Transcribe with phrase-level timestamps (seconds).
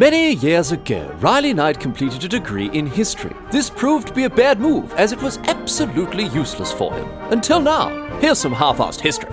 [0.00, 3.36] Many years ago, Riley Knight completed a degree in history.
[3.50, 7.06] This proved to be a bad move, as it was absolutely useless for him.
[7.30, 8.08] Until now.
[8.18, 9.28] Here's some half assed history.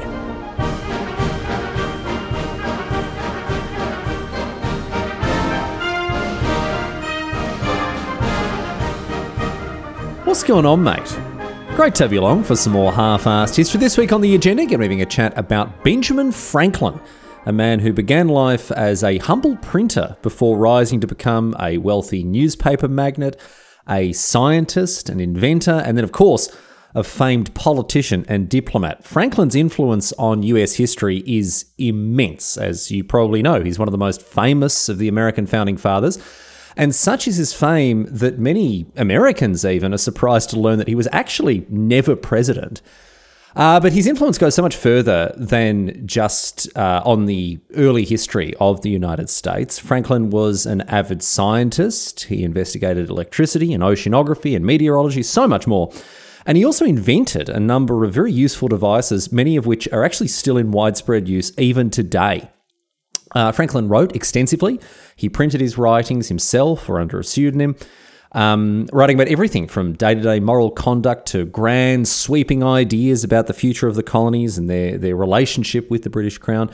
[10.26, 11.18] What's going on, mate?
[11.78, 13.80] Great to have you along for some more half-assed history.
[13.80, 17.00] This week on the agenda, we're having a chat about Benjamin Franklin,
[17.48, 22.22] a man who began life as a humble printer before rising to become a wealthy
[22.22, 23.38] newspaper magnate,
[23.88, 26.54] a scientist, an inventor, and then, of course,
[26.94, 29.06] a famed politician and diplomat.
[29.06, 33.64] Franklin's influence on US history is immense, as you probably know.
[33.64, 36.20] He's one of the most famous of the American founding fathers.
[36.76, 40.96] And such is his fame that many Americans even are surprised to learn that he
[40.96, 42.82] was actually never president.
[43.58, 48.54] Uh, but his influence goes so much further than just uh, on the early history
[48.60, 49.80] of the United States.
[49.80, 52.26] Franklin was an avid scientist.
[52.26, 55.92] He investigated electricity and oceanography and meteorology, so much more.
[56.46, 60.28] And he also invented a number of very useful devices, many of which are actually
[60.28, 62.52] still in widespread use even today.
[63.32, 64.80] Uh, Franklin wrote extensively.
[65.16, 67.76] He printed his writings himself or under a pseudonym,
[68.38, 73.48] um, writing about everything from day to day moral conduct to grand, sweeping ideas about
[73.48, 76.70] the future of the colonies and their, their relationship with the British Crown.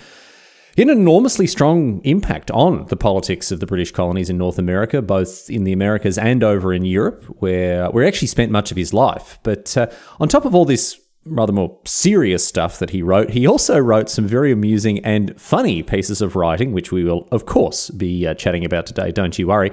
[0.75, 4.59] He had an enormously strong impact on the politics of the British colonies in North
[4.59, 8.69] America, both in the Americas and over in Europe, where, where he actually spent much
[8.69, 9.39] of his life.
[9.43, 9.87] But uh,
[10.19, 14.09] on top of all this rather more serious stuff that he wrote, he also wrote
[14.09, 18.33] some very amusing and funny pieces of writing, which we will, of course, be uh,
[18.33, 19.11] chatting about today.
[19.11, 19.71] Don't you worry.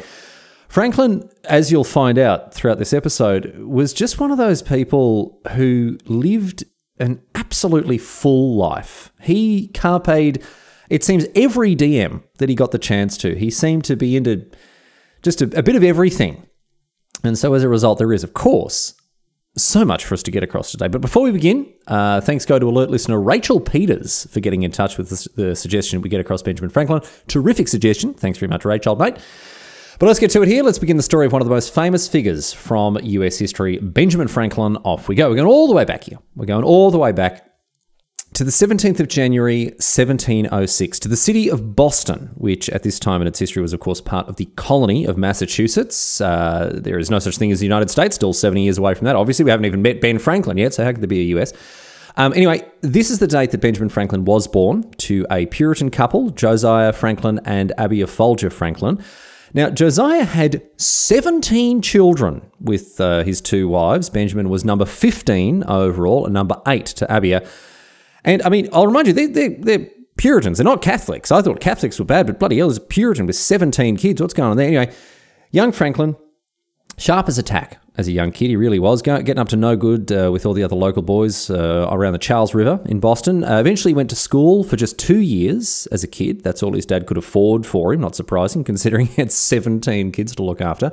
[0.70, 5.98] Franklin, as you'll find out throughout this episode, was just one of those people who
[6.06, 6.62] lived
[7.00, 9.12] an absolutely full life.
[9.20, 10.38] He carped,
[10.88, 13.34] it seems, every diem that he got the chance to.
[13.34, 14.46] He seemed to be into
[15.22, 16.46] just a, a bit of everything.
[17.24, 18.94] And so as a result, there is, of course,
[19.56, 20.86] so much for us to get across today.
[20.86, 24.70] But before we begin, uh, thanks go to alert listener Rachel Peters for getting in
[24.70, 27.02] touch with the, the, suggestion we get across Benjamin Franklin.
[27.26, 28.14] Terrific suggestion.
[28.14, 29.16] Thanks very much, Rachel, mate.
[30.00, 30.62] But let's get to it here.
[30.62, 34.28] Let's begin the story of one of the most famous figures from US history, Benjamin
[34.28, 34.78] Franklin.
[34.78, 35.28] Off we go.
[35.28, 36.18] We're going all the way back here.
[36.34, 37.46] We're going all the way back
[38.32, 43.20] to the 17th of January, 1706, to the city of Boston, which at this time
[43.20, 46.18] in its history was, of course, part of the colony of Massachusetts.
[46.18, 49.04] Uh, there is no such thing as the United States, still 70 years away from
[49.04, 49.16] that.
[49.16, 51.52] Obviously, we haven't even met Ben Franklin yet, so how could there be a US?
[52.16, 56.30] Um, anyway, this is the date that Benjamin Franklin was born to a Puritan couple,
[56.30, 58.98] Josiah Franklin and Abiah Folger Franklin.
[59.52, 64.08] Now, Josiah had 17 children with uh, his two wives.
[64.08, 67.46] Benjamin was number 15 overall and number 8 to Abiah.
[68.24, 70.58] And I mean, I'll remind you, they're, they're, they're Puritans.
[70.58, 71.32] They're not Catholics.
[71.32, 74.20] I thought Catholics were bad, but bloody hell, there's a Puritan with 17 kids.
[74.20, 74.68] What's going on there?
[74.68, 74.94] Anyway,
[75.50, 76.14] young Franklin,
[77.00, 78.48] sharp as a tack as a young kid.
[78.48, 81.02] He really was going, getting up to no good uh, with all the other local
[81.02, 83.42] boys uh, around the Charles River in Boston.
[83.42, 86.44] Uh, eventually went to school for just two years as a kid.
[86.44, 88.00] That's all his dad could afford for him.
[88.00, 90.92] Not surprising considering he had 17 kids to look after.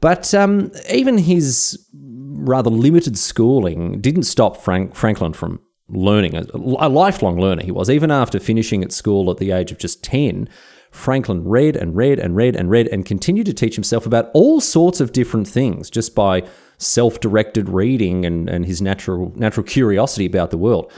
[0.00, 6.88] But um, even his rather limited schooling didn't stop Frank, Franklin from learning, a, a
[6.88, 7.90] lifelong learner he was.
[7.90, 10.48] Even after finishing at school at the age of just 10,
[10.96, 14.60] Franklin read and read and read and read and continued to teach himself about all
[14.60, 16.42] sorts of different things just by
[16.78, 20.90] self-directed reading and, and his natural natural curiosity about the world.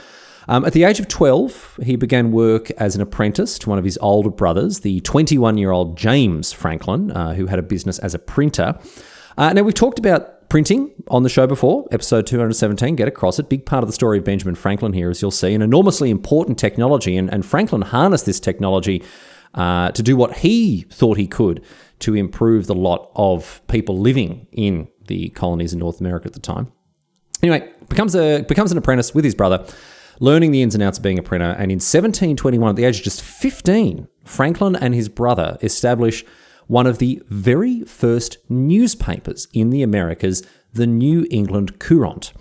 [0.47, 3.85] Um, at the age of 12, he began work as an apprentice to one of
[3.85, 8.15] his older brothers, the 21 year old James Franklin, uh, who had a business as
[8.15, 8.79] a printer.
[9.37, 13.47] Uh, now, we've talked about printing on the show before, episode 217, get across it.
[13.47, 16.57] Big part of the story of Benjamin Franklin here, as you'll see, an enormously important
[16.57, 17.15] technology.
[17.15, 19.03] And, and Franklin harnessed this technology
[19.53, 21.63] uh, to do what he thought he could
[21.99, 26.39] to improve the lot of people living in the colonies in North America at the
[26.39, 26.71] time.
[27.41, 29.65] Anyway, becomes a becomes an apprentice with his brother,
[30.19, 31.51] learning the ins and outs of being a printer.
[31.51, 36.25] And in 1721, at the age of just 15, Franklin and his brother establish
[36.67, 42.31] one of the very first newspapers in the Americas, the New England Courant.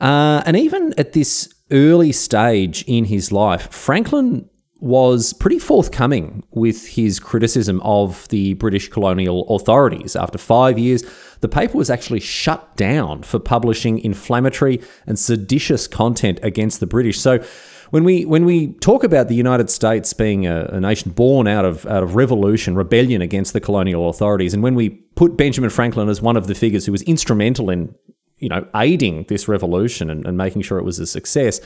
[0.00, 4.48] Uh, and even at this early stage in his life, Franklin
[4.80, 10.16] was pretty forthcoming with his criticism of the British colonial authorities.
[10.16, 11.04] After five years,
[11.40, 17.20] the paper was actually shut down for publishing inflammatory and seditious content against the British.
[17.20, 17.44] So
[17.90, 21.64] when we when we talk about the United States being a, a, nation born out
[21.64, 26.08] of out of revolution, rebellion against the colonial authorities, and when we put Benjamin Franklin
[26.08, 27.94] as one of the figures who was instrumental in
[28.38, 31.60] you know aiding this revolution and, and making sure it was a success,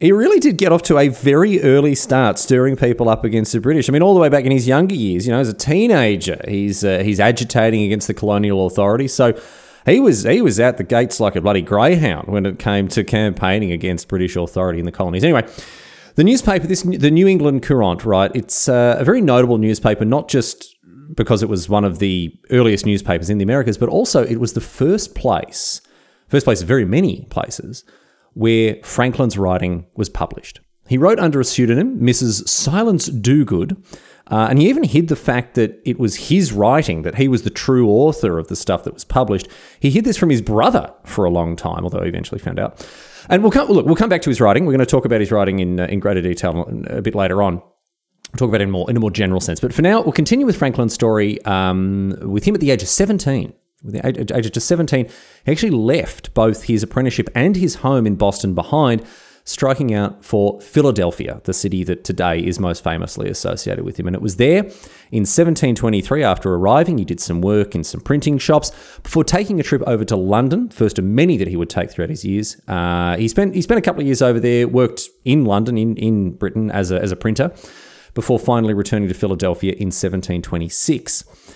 [0.00, 3.60] He really did get off to a very early start, stirring people up against the
[3.60, 3.88] British.
[3.88, 6.40] I mean, all the way back in his younger years, you know, as a teenager,
[6.46, 9.12] he's uh, he's agitating against the colonial authorities.
[9.12, 9.36] So
[9.86, 13.02] he was he was at the gates like a bloody greyhound when it came to
[13.02, 15.24] campaigning against British authority in the colonies.
[15.24, 15.44] Anyway,
[16.14, 18.30] the newspaper, this the New England Courant, right?
[18.36, 20.76] It's uh, a very notable newspaper, not just
[21.16, 24.52] because it was one of the earliest newspapers in the Americas, but also it was
[24.52, 25.80] the first place,
[26.28, 27.82] first place of very many places
[28.34, 30.60] where Franklin's writing was published.
[30.88, 32.48] He wrote under a pseudonym, Mrs.
[32.48, 33.76] Silence Dogood,
[34.30, 37.42] uh, and he even hid the fact that it was his writing, that he was
[37.42, 39.48] the true author of the stuff that was published.
[39.80, 42.86] He hid this from his brother for a long time, although he eventually found out.
[43.28, 44.64] And we'll come, look, we'll come back to his writing.
[44.64, 47.42] We're going to talk about his writing in, uh, in greater detail a bit later
[47.42, 47.56] on.
[47.56, 49.60] We'll talk about it in more in a more general sense.
[49.60, 52.88] But for now, we'll continue with Franklin's story um, with him at the age of
[52.88, 55.08] 17 with the age of just 17,
[55.44, 59.04] he actually left both his apprenticeship and his home in Boston behind,
[59.44, 64.06] striking out for Philadelphia, the city that today is most famously associated with him.
[64.06, 64.64] And it was there
[65.10, 68.72] in 1723, after arriving, he did some work in some printing shops
[69.02, 72.10] before taking a trip over to London, first of many that he would take throughout
[72.10, 72.60] his years.
[72.68, 75.96] Uh, he spent he spent a couple of years over there, worked in London, in,
[75.96, 77.54] in Britain, as a, as a printer,
[78.12, 81.47] before finally returning to Philadelphia in 1726.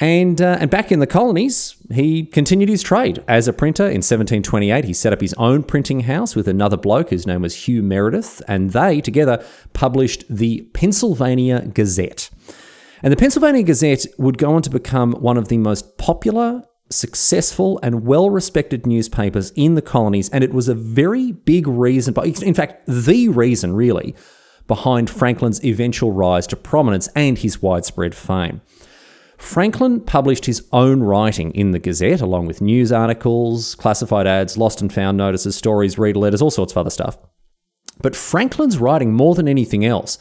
[0.00, 3.84] And, uh, and back in the colonies, he continued his trade as a printer.
[3.84, 7.66] In 1728, he set up his own printing house with another bloke whose name was
[7.66, 12.30] Hugh Meredith, and they together published the Pennsylvania Gazette.
[13.02, 17.80] And the Pennsylvania Gazette would go on to become one of the most popular, successful,
[17.82, 20.28] and well respected newspapers in the colonies.
[20.30, 24.14] And it was a very big reason, in fact, the reason really,
[24.68, 28.60] behind Franklin's eventual rise to prominence and his widespread fame.
[29.38, 34.82] Franklin published his own writing in the Gazette, along with news articles, classified ads, lost
[34.82, 37.16] and found notices, stories, reader letters, all sorts of other stuff.
[38.02, 40.18] But Franklin's writing, more than anything else,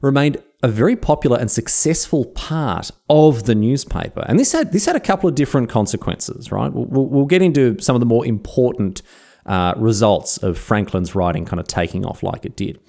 [0.00, 4.24] remained a very popular and successful part of the newspaper.
[4.28, 6.72] And this had this had a couple of different consequences, right?
[6.72, 9.02] We'll, we'll get into some of the more important
[9.46, 12.80] uh, results of Franklin's writing kind of taking off like it did.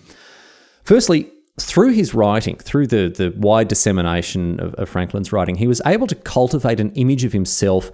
[0.84, 5.82] Firstly, through his writing, through the, the wide dissemination of, of Franklin's writing, he was
[5.86, 7.92] able to cultivate an image of himself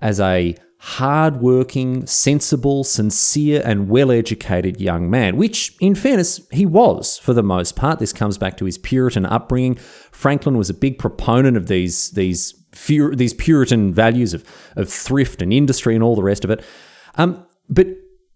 [0.00, 7.16] as a hardworking, sensible, sincere, and well educated young man, which, in fairness, he was
[7.16, 8.00] for the most part.
[8.00, 9.76] This comes back to his Puritan upbringing.
[9.76, 12.52] Franklin was a big proponent of these, these,
[12.88, 14.44] these Puritan values of,
[14.76, 16.62] of thrift and industry and all the rest of it.
[17.14, 17.86] Um, but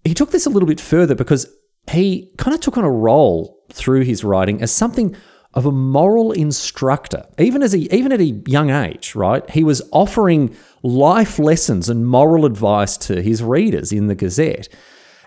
[0.05, 1.53] he took this a little bit further because
[1.91, 5.15] he kind of took on a role through his writing as something
[5.55, 9.49] of a moral instructor, even as he, even at a young age, right?
[9.51, 14.69] He was offering life lessons and moral advice to his readers in the Gazette.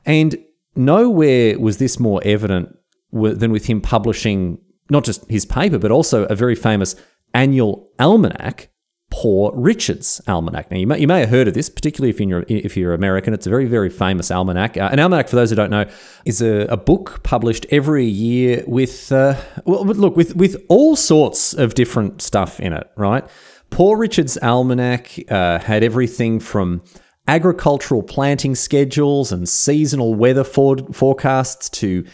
[0.05, 0.37] And
[0.75, 2.77] nowhere was this more evident
[3.11, 4.59] than with him publishing
[4.89, 6.95] not just his paper, but also a very famous
[7.33, 8.70] annual almanac
[9.11, 10.71] Poor Richard's Almanac.
[10.71, 13.33] Now, you may, you may have heard of this, particularly if you're, if you're American.
[13.33, 14.77] It's a very, very famous almanac.
[14.77, 15.85] Uh, an almanac, for those who don't know,
[16.25, 19.35] is a, a book published every year with, uh,
[19.65, 23.27] well, look, with, with all sorts of different stuff in it, right?
[23.69, 26.81] Poor Richard's Almanac uh, had everything from
[27.27, 32.05] agricultural planting schedules and seasonal weather for- forecasts to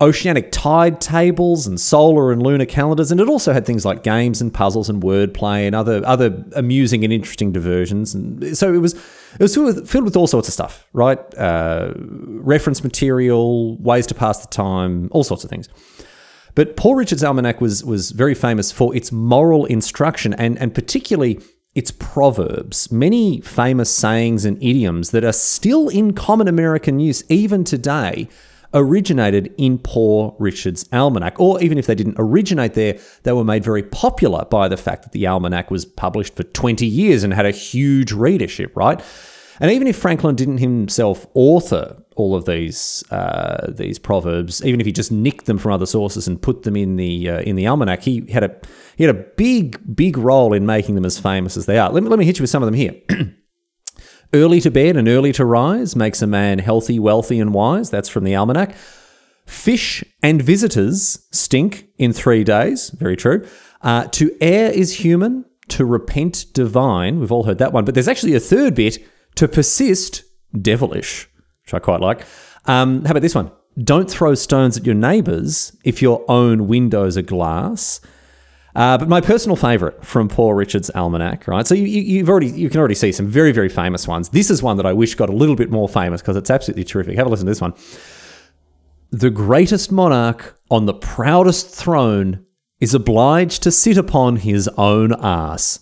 [0.00, 4.40] oceanic tide tables and solar and lunar calendars, and it also had things like games
[4.40, 8.14] and puzzles and wordplay and other other amusing and interesting diversions.
[8.14, 11.18] And so it was it was filled with, filled with all sorts of stuff, right?
[11.36, 15.68] Uh, reference material, ways to pass the time, all sorts of things.
[16.54, 21.40] But Poor Richard's Almanac was was very famous for its moral instruction and and particularly
[21.74, 27.62] its proverbs, many famous sayings and idioms that are still in common American use even
[27.62, 28.28] today
[28.74, 31.38] originated in Poor Richard's Almanac.
[31.40, 35.02] Or even if they didn't originate there, they were made very popular by the fact
[35.02, 39.02] that the almanac was published for 20 years and had a huge readership, right?
[39.60, 44.86] And even if Franklin didn't himself author all of these uh, these proverbs, even if
[44.86, 47.66] he just nicked them from other sources and put them in the uh, in the
[47.66, 48.56] almanac, he had a
[48.96, 51.90] he had a big big role in making them as famous as they are.
[51.90, 52.94] Let me let me hit you with some of them here.
[54.32, 57.90] Early to bed and early to rise makes a man healthy, wealthy, and wise.
[57.90, 58.74] That's from the almanac.
[59.46, 62.90] Fish and visitors stink in three days.
[62.90, 63.44] Very true.
[63.82, 67.18] Uh, to err is human, to repent divine.
[67.18, 67.84] We've all heard that one.
[67.84, 68.98] But there's actually a third bit
[69.36, 70.22] to persist
[70.60, 71.28] devilish,
[71.64, 72.24] which I quite like.
[72.66, 73.50] Um, how about this one?
[73.82, 78.00] Don't throw stones at your neighbours if your own windows are glass.
[78.74, 81.66] Uh, but my personal favourite from Poor Richard's Almanac, right?
[81.66, 84.28] So you, you, have already you can already see some very very famous ones.
[84.28, 86.84] This is one that I wish got a little bit more famous because it's absolutely
[86.84, 87.16] terrific.
[87.16, 87.74] Have a listen to this one.
[89.10, 92.44] the greatest monarch on the proudest throne
[92.80, 95.80] is obliged to sit upon his own ass.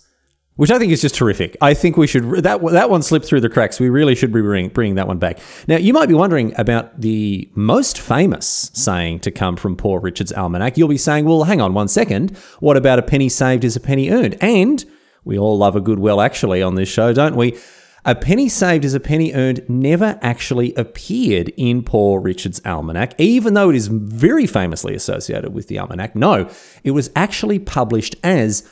[0.59, 1.55] Which I think is just terrific.
[1.61, 3.79] I think we should that that one slipped through the cracks.
[3.79, 5.39] We really should be bringing, bringing that one back.
[5.69, 10.33] Now you might be wondering about the most famous saying to come from Poor Richard's
[10.33, 10.77] almanac.
[10.77, 12.37] You'll be saying, "Well, hang on one second.
[12.59, 14.83] What about a penny saved is a penny earned?" And
[15.23, 17.57] we all love a good well actually on this show, don't we?
[18.03, 23.53] A penny saved is a penny earned never actually appeared in Poor Richard's almanac, even
[23.53, 26.17] though it is very famously associated with the almanac.
[26.17, 26.49] No,
[26.83, 28.69] it was actually published as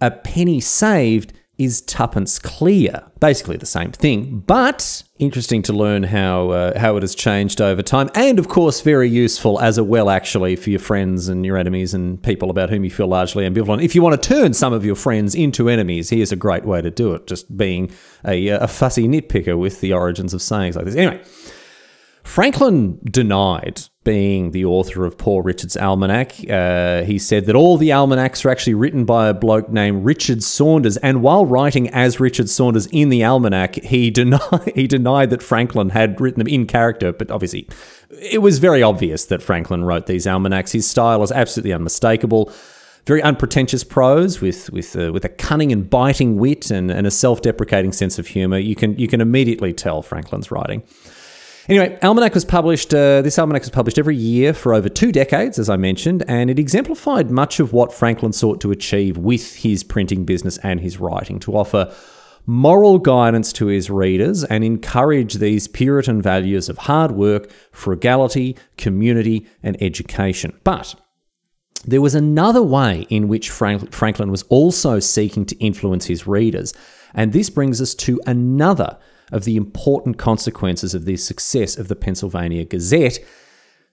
[0.00, 3.02] a penny saved is tuppence clear.
[3.20, 7.82] Basically the same thing, but interesting to learn how uh, how it has changed over
[7.82, 11.58] time, and of course very useful as a well actually for your friends and your
[11.58, 13.84] enemies and people about whom you feel largely ambivalent.
[13.84, 16.80] If you want to turn some of your friends into enemies, here's a great way
[16.80, 17.26] to do it.
[17.26, 17.90] Just being
[18.24, 20.96] a, a fussy nitpicker with the origins of sayings like this.
[20.96, 21.22] Anyway.
[22.22, 26.32] Franklin denied being the author of Poor Richard's Almanac.
[26.48, 30.42] Uh, he said that all the almanacs are actually written by a bloke named Richard
[30.42, 35.42] Saunders, and while writing as Richard Saunders in the almanac, he denied he denied that
[35.42, 37.12] Franklin had written them in character.
[37.12, 37.68] But obviously,
[38.10, 40.72] it was very obvious that Franklin wrote these almanacs.
[40.72, 42.50] His style is absolutely unmistakable.
[43.06, 47.10] Very unpretentious prose with with uh, with a cunning and biting wit and, and a
[47.10, 48.58] self-deprecating sense of humor.
[48.58, 50.84] You can you can immediately tell Franklin's writing.
[51.70, 55.56] Anyway, Almanac was published, uh, this Almanac was published every year for over two decades,
[55.56, 59.84] as I mentioned, and it exemplified much of what Franklin sought to achieve with his
[59.84, 61.94] printing business and his writing to offer
[62.44, 69.46] moral guidance to his readers and encourage these Puritan values of hard work, frugality, community,
[69.62, 70.58] and education.
[70.64, 70.96] But
[71.84, 76.74] there was another way in which Franklin was also seeking to influence his readers,
[77.14, 78.98] and this brings us to another
[79.30, 83.18] of the important consequences of the success of the Pennsylvania Gazette,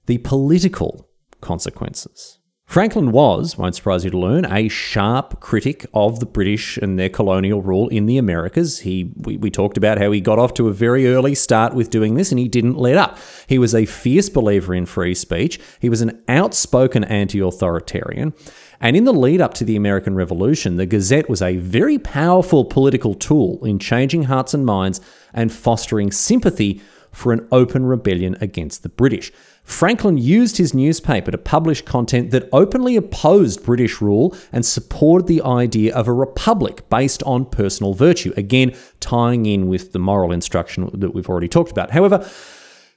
[0.05, 1.09] the political
[1.41, 2.37] consequences.
[2.67, 7.07] Franklin was, won't surprise you to learn, a sharp critic of the British and their
[7.07, 8.79] colonial rule in the Americas.
[8.79, 11.89] He, we, we, talked about how he got off to a very early start with
[11.89, 13.19] doing this and he didn't let up.
[13.47, 15.61] He was a fierce believer in free speech.
[15.79, 18.33] He was an outspoken anti authoritarian.
[18.81, 22.65] And in the lead up to the American Revolution, the Gazette was a very powerful
[22.65, 24.99] political tool in changing hearts and minds
[25.37, 26.81] and fostering sympathy
[27.13, 29.31] for an open rebellion against the British.
[29.63, 35.41] Franklin used his newspaper to publish content that openly opposed British rule and supported the
[35.41, 40.89] idea of a republic based on personal virtue, again, tying in with the moral instruction
[40.93, 41.91] that we've already talked about.
[41.91, 42.29] However,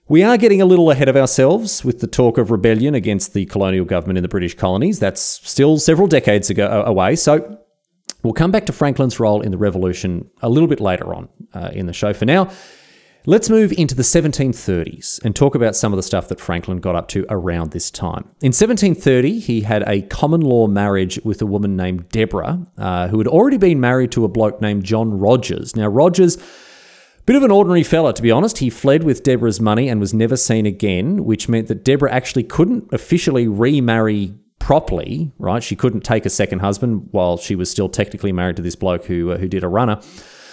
[0.08, 3.46] we are getting a little ahead of ourselves with the talk of rebellion against the
[3.46, 4.98] colonial government in the British colonies.
[4.98, 7.16] That's still several decades ago uh, away.
[7.16, 7.58] So
[8.22, 11.70] we'll come back to Franklin's role in the revolution a little bit later on uh,
[11.72, 12.12] in the show.
[12.12, 12.50] For now,
[13.26, 16.94] let's move into the 1730s and talk about some of the stuff that Franklin got
[16.94, 18.24] up to around this time.
[18.40, 23.18] In 1730, he had a common law marriage with a woman named Deborah, uh, who
[23.18, 25.76] had already been married to a bloke named John Rogers.
[25.76, 26.38] Now, Rogers
[27.30, 28.58] Bit of an ordinary fella, to be honest.
[28.58, 32.42] He fled with Deborah's money and was never seen again, which meant that Deborah actually
[32.42, 35.62] couldn't officially remarry properly, right?
[35.62, 39.06] She couldn't take a second husband while she was still technically married to this bloke
[39.06, 40.00] who, uh, who did a runner.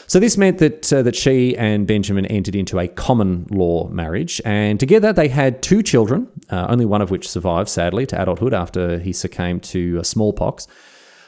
[0.07, 4.41] So this meant that uh, that she and Benjamin entered into a common law marriage,
[4.45, 8.53] and together they had two children, uh, only one of which survived, sadly, to adulthood
[8.53, 10.65] after he succumbed to uh, smallpox.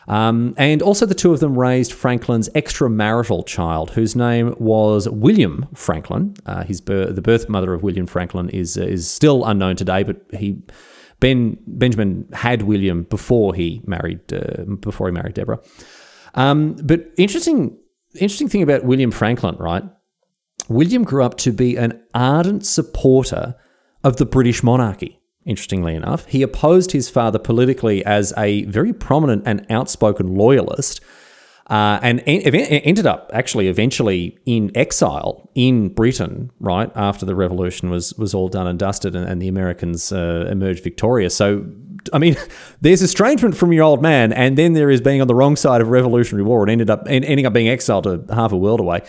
[0.07, 5.67] Um, and also, the two of them raised Franklin's extramarital child, whose name was William
[5.75, 6.35] Franklin.
[6.45, 10.03] Uh, his bir- the birth mother of William Franklin is uh, is still unknown today,
[10.03, 10.57] but he
[11.19, 15.59] Ben Benjamin had William before he married uh, before he married Deborah.
[16.35, 17.77] Um, but interesting
[18.15, 19.83] interesting thing about William Franklin, right?
[20.67, 23.55] William grew up to be an ardent supporter
[24.03, 26.25] of the British monarchy interestingly enough.
[26.25, 31.01] He opposed his father politically as a very prominent and outspoken loyalist.
[31.69, 38.11] Uh, and ended up actually eventually in exile in Britain, right after the revolution was
[38.15, 41.35] was all done and dusted, and, and the Americans uh, emerged victorious.
[41.35, 41.63] So,
[42.11, 42.35] I mean,
[42.81, 45.79] there's estrangement from your old man, and then there is being on the wrong side
[45.79, 49.03] of revolutionary war and ended up ending up being exiled to half a world away.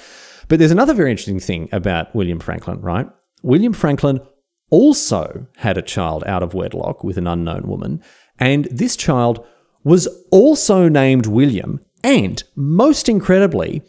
[0.49, 3.09] But there's another very interesting thing about William Franklin, right?
[3.43, 4.21] William Franklin
[4.69, 8.03] also had a child out of wedlock with an unknown woman,
[8.39, 9.47] and this child
[9.83, 13.83] was also named William, and most incredibly,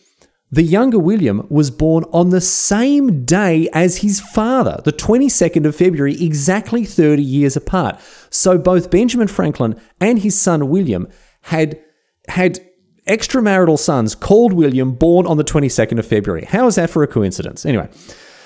[0.52, 5.76] the younger William was born on the same day as his father, the 22nd of
[5.76, 8.00] February, exactly 30 years apart.
[8.30, 11.08] So both Benjamin Franklin and his son William
[11.44, 11.80] had
[12.28, 12.60] had
[13.08, 16.46] extramarital sons called William born on the 22nd of February.
[16.46, 17.66] How is that for a coincidence?
[17.66, 17.90] Anyway,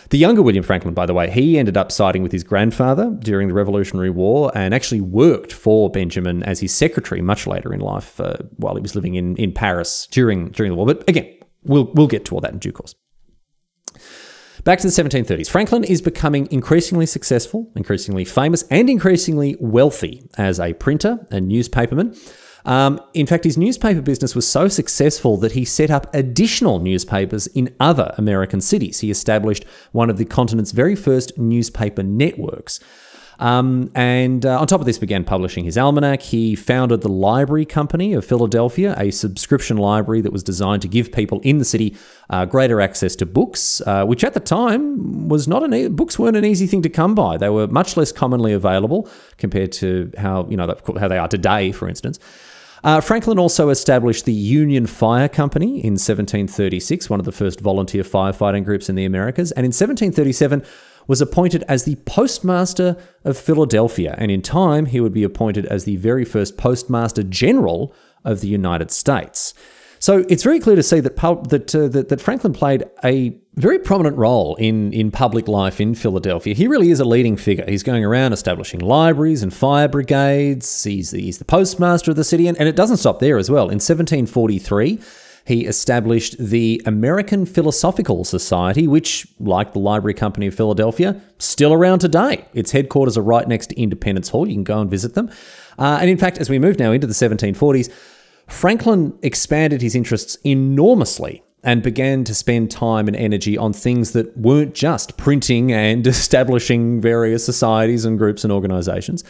[0.10, 3.48] The younger William Franklin, by the way, he ended up siding with his grandfather during
[3.48, 8.20] the Revolutionary War and actually worked for Benjamin as his secretary much later in life
[8.20, 10.86] uh, while he was living in, in Paris during, during the war.
[10.86, 11.34] But again,
[11.64, 12.96] we'll, we'll get to all that in due course.
[14.64, 15.50] Back to the 1730s.
[15.50, 22.18] Franklin is becoming increasingly successful, increasingly famous, and increasingly wealthy as a printer and newspaperman.
[22.66, 27.48] Um, in fact, his newspaper business was so successful that he set up additional newspapers
[27.48, 29.00] in other American cities.
[29.02, 32.80] He established one of the continent's very first newspaper networks.
[33.40, 36.22] Um, and uh, on top of this, began publishing his almanac.
[36.22, 41.12] He founded the Library Company of Philadelphia, a subscription library that was designed to give
[41.12, 41.98] people in the city
[42.30, 46.18] uh, greater access to books, uh, which at the time was not an e- books
[46.18, 47.38] weren't an easy thing to come by.
[47.38, 51.72] They were much less commonly available compared to how you know how they are today,
[51.72, 52.20] for instance.
[52.86, 58.04] Uh, Franklin also established the Union Fire Company in 1736, one of the first volunteer
[58.04, 60.64] firefighting groups in the Americas, and in 1737
[61.08, 65.86] was appointed as the postmaster of Philadelphia, and in time he would be appointed as
[65.86, 67.92] the very first postmaster general
[68.24, 69.56] of the United States.
[70.00, 73.80] So it's very clear to see that that, uh, that, that Franklin played a very
[73.80, 76.54] prominent role in in public life in Philadelphia.
[76.54, 77.66] He really is a leading figure.
[77.68, 80.84] He's going around establishing libraries and fire brigades.
[80.84, 83.50] He's the, he's the postmaster of the city, and, and it doesn't stop there as
[83.50, 83.66] well.
[83.66, 85.00] In 1743.
[85.46, 92.00] He established the American Philosophical Society, which, like the Library Company of Philadelphia, still around
[92.00, 92.46] today.
[92.56, 94.48] Its headquarters are right next to Independence Hall.
[94.48, 95.30] You can go and visit them.
[95.78, 97.94] Uh, and in fact, as we move now into the 1740s,
[98.48, 104.38] Franklin expanded his interests enormously and began to spend time and energy on things that
[104.38, 109.24] weren't just printing and establishing various societies and groups and organizations.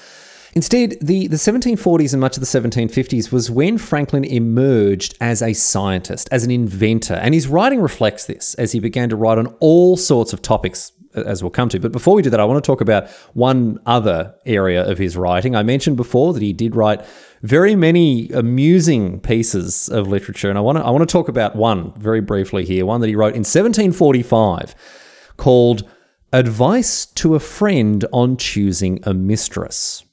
[0.53, 5.51] Instead, the, the 1740s and much of the 1750s was when Franklin emerged as a
[5.51, 9.47] scientist, as an inventor, and his writing reflects this as he began to write on
[9.59, 11.79] all sorts of topics uh, as we'll come to.
[11.79, 15.17] But before we do that, I want to talk about one other area of his
[15.17, 15.57] writing.
[15.57, 17.01] I mentioned before that he did write
[17.45, 21.55] very many amusing pieces of literature, and I want to I want to talk about
[21.55, 22.85] one very briefly here.
[22.85, 24.75] One that he wrote in 1745,
[25.37, 25.87] called
[26.33, 30.03] "Advice to a Friend on Choosing a Mistress."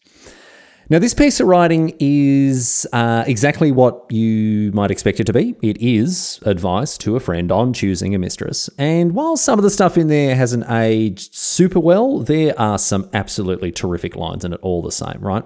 [0.90, 5.54] Now, this piece of writing is uh, exactly what you might expect it to be.
[5.62, 8.68] It is advice to a friend on choosing a mistress.
[8.76, 13.08] And while some of the stuff in there hasn't aged super well, there are some
[13.14, 15.44] absolutely terrific lines in it all the same, right?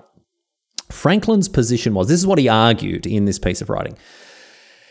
[0.90, 3.96] Franklin's position was this is what he argued in this piece of writing.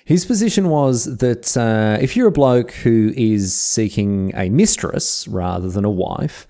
[0.06, 5.68] His position was that uh, if you're a bloke who is seeking a mistress rather
[5.68, 6.48] than a wife,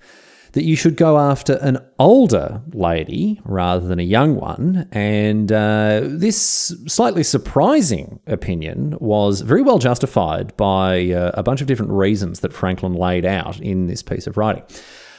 [0.56, 4.88] that you should go after an older lady rather than a young one.
[4.90, 11.66] And uh, this slightly surprising opinion was very well justified by uh, a bunch of
[11.66, 14.62] different reasons that Franklin laid out in this piece of writing.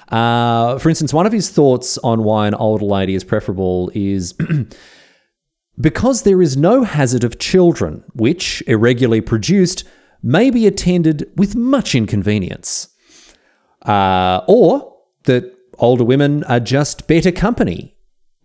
[0.09, 4.33] Uh, for instance, one of his thoughts on why an older lady is preferable is.
[5.79, 9.83] because there is no hazard of children, which, irregularly produced,
[10.23, 12.89] may be attended with much inconvenience.
[13.83, 17.95] Uh, or that older women are just better company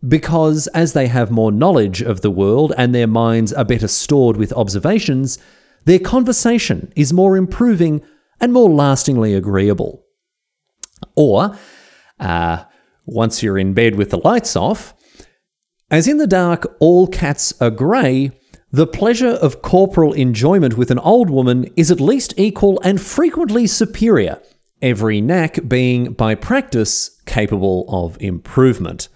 [0.07, 4.37] because as they have more knowledge of the world and their minds are better stored
[4.37, 5.39] with observations,
[5.85, 8.03] their conversation is more improving
[8.41, 10.02] and more lastingly agreeable.
[11.15, 11.57] Or,
[12.19, 12.65] uh,
[13.07, 14.95] once you're in bed with the lights off,
[15.91, 18.31] as in the dark all cats are grey,
[18.71, 23.67] the pleasure of corporal enjoyment with an old woman is at least equal and frequently
[23.67, 24.41] superior
[24.81, 29.09] every knack being, by practice, capable of improvement.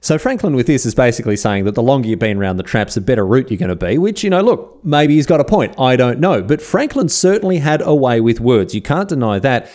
[0.00, 2.94] So Franklin with this is basically saying that the longer you've been around the traps,
[2.94, 5.44] the better root you're going to be, which, you know, look, maybe he's got a
[5.44, 5.74] point.
[5.78, 6.40] I don't know.
[6.42, 8.74] But Franklin certainly had a way with words.
[8.74, 9.68] You can't deny that.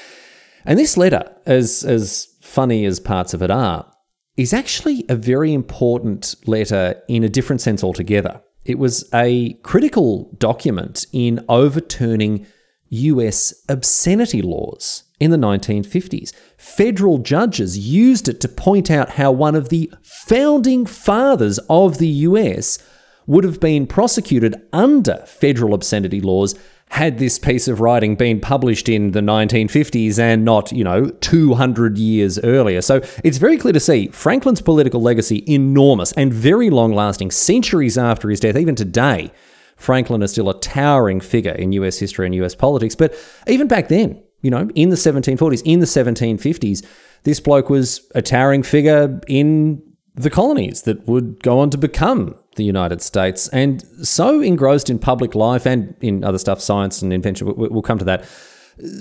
[0.65, 3.91] And this letter, as, as funny as parts of it are,
[4.37, 8.41] is actually a very important letter in a different sense altogether.
[8.65, 12.47] It was a critical document in overturning
[12.89, 16.33] US obscenity laws in the 1950s.
[16.57, 22.07] Federal judges used it to point out how one of the founding fathers of the
[22.07, 22.79] US
[23.25, 26.55] would have been prosecuted under federal obscenity laws
[26.93, 31.97] had this piece of writing been published in the 1950s and not, you know, 200
[31.97, 32.83] years earlier.
[32.83, 37.97] So it's very clear to see Franklin's political legacy enormous and very long lasting, centuries
[37.97, 39.31] after his death, even today.
[39.75, 42.93] Franklin is still a towering figure in US history and US politics.
[42.93, 43.15] But
[43.47, 46.85] even back then, you know, in the 1740s, in the 1750s,
[47.23, 49.81] this bloke was a towering figure in
[50.13, 53.47] the colonies that would go on to become the United States.
[53.49, 57.99] And so engrossed in public life and in other stuff, science and invention, we'll come
[57.99, 58.25] to that,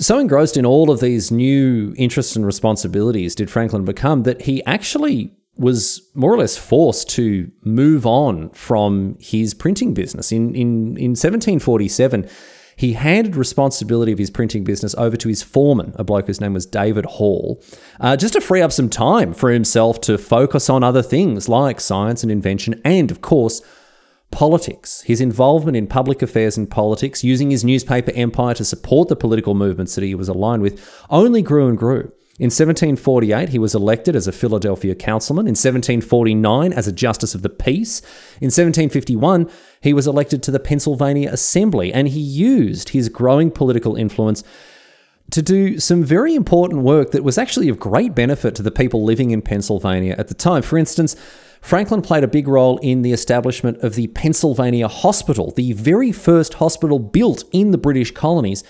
[0.00, 4.62] So engrossed in all of these new interests and responsibilities did Franklin become that he
[4.64, 10.32] actually was more or less forced to move on from his printing business.
[10.32, 12.28] In, in, in 1747,
[12.76, 16.54] he handed responsibility of his printing business over to his foreman, a bloke whose name
[16.54, 17.62] was David Hall,
[18.00, 21.80] uh, just to free up some time for himself to focus on other things like
[21.80, 23.62] science and invention and, of course,
[24.30, 25.02] politics.
[25.02, 29.54] His involvement in public affairs and politics, using his newspaper empire to support the political
[29.54, 32.12] movements that he was aligned with, only grew and grew.
[32.38, 35.46] In 1748, he was elected as a Philadelphia councilman.
[35.46, 38.00] In 1749, as a justice of the peace.
[38.40, 39.50] In 1751,
[39.82, 44.42] he was elected to the Pennsylvania Assembly, and he used his growing political influence
[45.30, 49.04] to do some very important work that was actually of great benefit to the people
[49.04, 50.62] living in Pennsylvania at the time.
[50.62, 51.16] For instance,
[51.60, 56.54] Franklin played a big role in the establishment of the Pennsylvania Hospital, the very first
[56.54, 58.64] hospital built in the British colonies.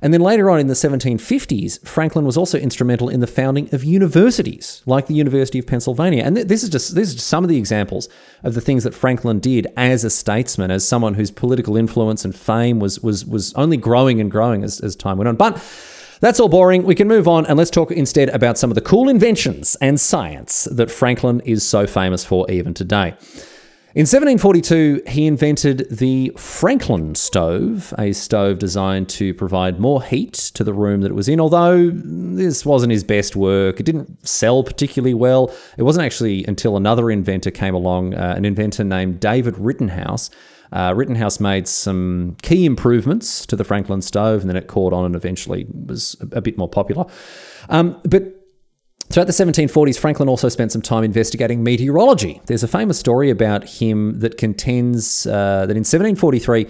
[0.00, 3.84] And then later on in the 1750s, Franklin was also instrumental in the founding of
[3.84, 6.22] universities, like the University of Pennsylvania.
[6.24, 8.08] And this is just this is just some of the examples
[8.42, 12.34] of the things that Franklin did as a statesman, as someone whose political influence and
[12.34, 15.36] fame was was was only growing and growing as, as time went on.
[15.36, 15.56] But
[16.20, 16.82] that's all boring.
[16.82, 20.00] We can move on and let's talk instead about some of the cool inventions and
[20.00, 23.14] science that Franklin is so famous for even today.
[23.94, 30.62] In 1742, he invented the Franklin stove, a stove designed to provide more heat to
[30.62, 31.40] the room that it was in.
[31.40, 35.50] Although this wasn't his best work, it didn't sell particularly well.
[35.78, 40.28] It wasn't actually until another inventor came along, uh, an inventor named David Rittenhouse,
[40.72, 45.04] uh, Rittenhouse made some key improvements to the Franklin stove, and then it caught on
[45.04, 47.06] and eventually was a, bit more popular.
[47.68, 48.37] Um, but
[49.18, 52.40] Throughout the 1740s, Franklin also spent some time investigating meteorology.
[52.46, 56.68] There's a famous story about him that contends uh, that in 1743,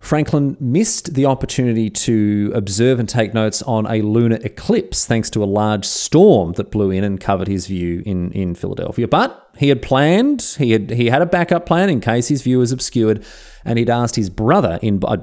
[0.00, 5.44] Franklin missed the opportunity to observe and take notes on a lunar eclipse thanks to
[5.44, 9.06] a large storm that blew in and covered his view in, in Philadelphia.
[9.06, 12.60] But he had planned, he had he had a backup plan in case his view
[12.60, 13.22] was obscured,
[13.62, 15.18] and he'd asked his brother in I,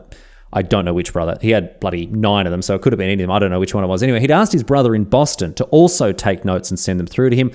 [0.54, 1.38] I don't know which brother.
[1.42, 3.36] He had bloody nine of them, so it could have been any of them.
[3.36, 4.02] I don't know which one it was.
[4.02, 7.32] Anyway, he'd asked his brother in Boston to also take notes and send them through
[7.32, 7.52] to him.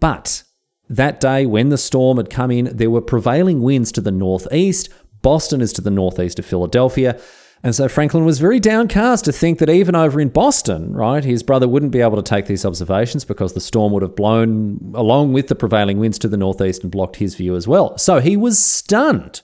[0.00, 0.42] But
[0.88, 4.88] that day, when the storm had come in, there were prevailing winds to the northeast.
[5.22, 7.20] Boston is to the northeast of Philadelphia.
[7.64, 11.44] And so Franklin was very downcast to think that even over in Boston, right, his
[11.44, 15.32] brother wouldn't be able to take these observations because the storm would have blown along
[15.32, 17.96] with the prevailing winds to the northeast and blocked his view as well.
[17.98, 19.42] So he was stunned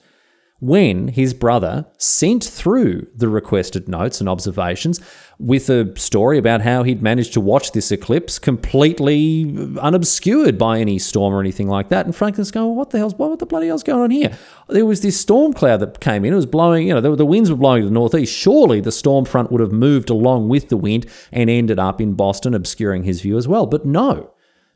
[0.59, 4.99] when his brother sent through the requested notes and observations
[5.39, 10.99] with a story about how he'd managed to watch this eclipse completely unobscured by any
[10.99, 12.05] storm or anything like that.
[12.05, 14.37] And Franklin's going, what the hell's what the bloody hell's going on here?
[14.67, 16.33] There was this storm cloud that came in.
[16.33, 18.35] It was blowing, you know, the, the winds were blowing to the northeast.
[18.35, 22.15] Surely the storm front would have moved along with the wind and ended up in
[22.15, 23.65] Boston, obscuring his view as well.
[23.65, 24.31] But no,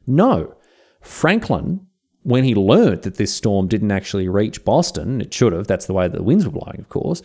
[0.07, 0.55] no.
[1.01, 1.87] Franklin
[2.23, 5.93] when he learned that this storm didn't actually reach Boston, it should have, that's the
[5.93, 7.21] way that the winds were blowing, of course,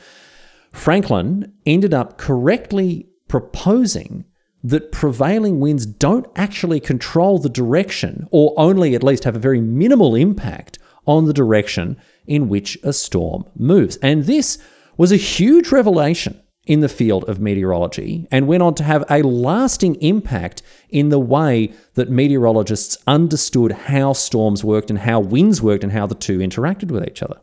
[0.73, 4.25] Franklin ended up correctly proposing
[4.63, 9.61] that prevailing winds don't actually control the direction, or only at least have a very
[9.61, 13.97] minimal impact on the direction in which a storm moves.
[13.99, 14.59] And this
[14.97, 19.23] was a huge revelation in the field of meteorology and went on to have a
[19.23, 25.83] lasting impact in the way that meteorologists understood how storms worked and how winds worked
[25.83, 27.41] and how the two interacted with each other.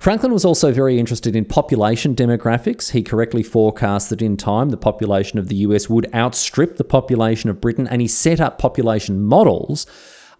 [0.00, 2.90] Franklin was also very interested in population demographics.
[2.90, 7.48] He correctly forecast that in time the population of the US would outstrip the population
[7.48, 9.86] of Britain, and he set up population models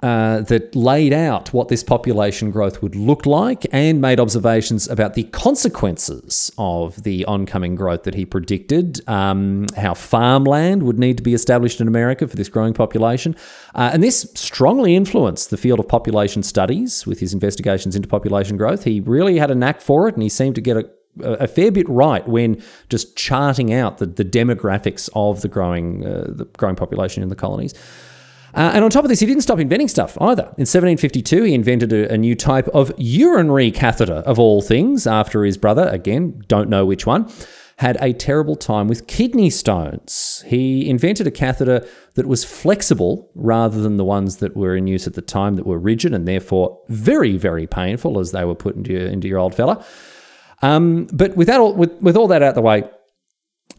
[0.01, 5.15] uh, that laid out what this population growth would look like and made observations about
[5.15, 11.23] the consequences of the oncoming growth that he predicted, um, how farmland would need to
[11.23, 13.35] be established in America for this growing population.
[13.75, 18.57] Uh, and this strongly influenced the field of population studies with his investigations into population
[18.57, 18.85] growth.
[18.85, 20.91] He really had a knack for it and he seemed to get a
[21.23, 26.25] a fair bit right when just charting out the, the demographics of the growing uh,
[26.29, 27.73] the growing population in the colonies.
[28.55, 30.43] Uh, and on top of this, he didn't stop inventing stuff either.
[30.43, 35.45] In 1752, he invented a, a, new type of urinary catheter, of all things, after
[35.45, 37.29] his brother, again, don't know which one,
[37.79, 40.45] had a terrible time with kidney stones.
[40.47, 45.09] He invented a catheter that was flexible rather than the ones that were in use
[45.09, 48.77] at the time that were rigid and therefore very, very painful as they were put
[48.77, 49.85] into your, into your old fella.
[50.63, 52.85] Um, but with, that all, with, with all that out of the way,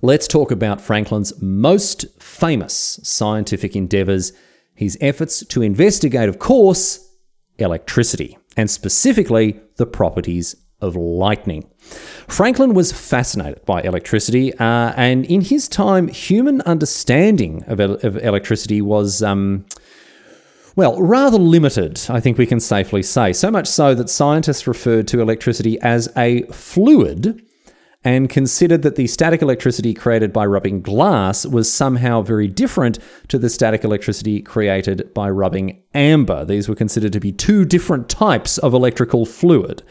[0.02, 4.34] let's talk about Franklin's most famous scientific endeavors
[4.76, 7.10] his efforts to investigate, of course,
[7.58, 11.70] electricity, and specifically the properties of lightning.
[12.28, 18.82] Franklin was fascinated by electricity, uh, and in his time, human understanding of, of electricity
[18.82, 19.24] was.
[19.24, 19.66] Um,
[20.78, 23.32] well, rather limited, I think we can safely say.
[23.32, 27.42] So much so that scientists referred to electricity as a fluid
[28.06, 33.40] and considered that the static electricity created by rubbing glass was somehow very different to
[33.40, 36.46] the static electricity created by rubbing amber.
[36.46, 39.82] These were considered to be two different types of electrical fluid.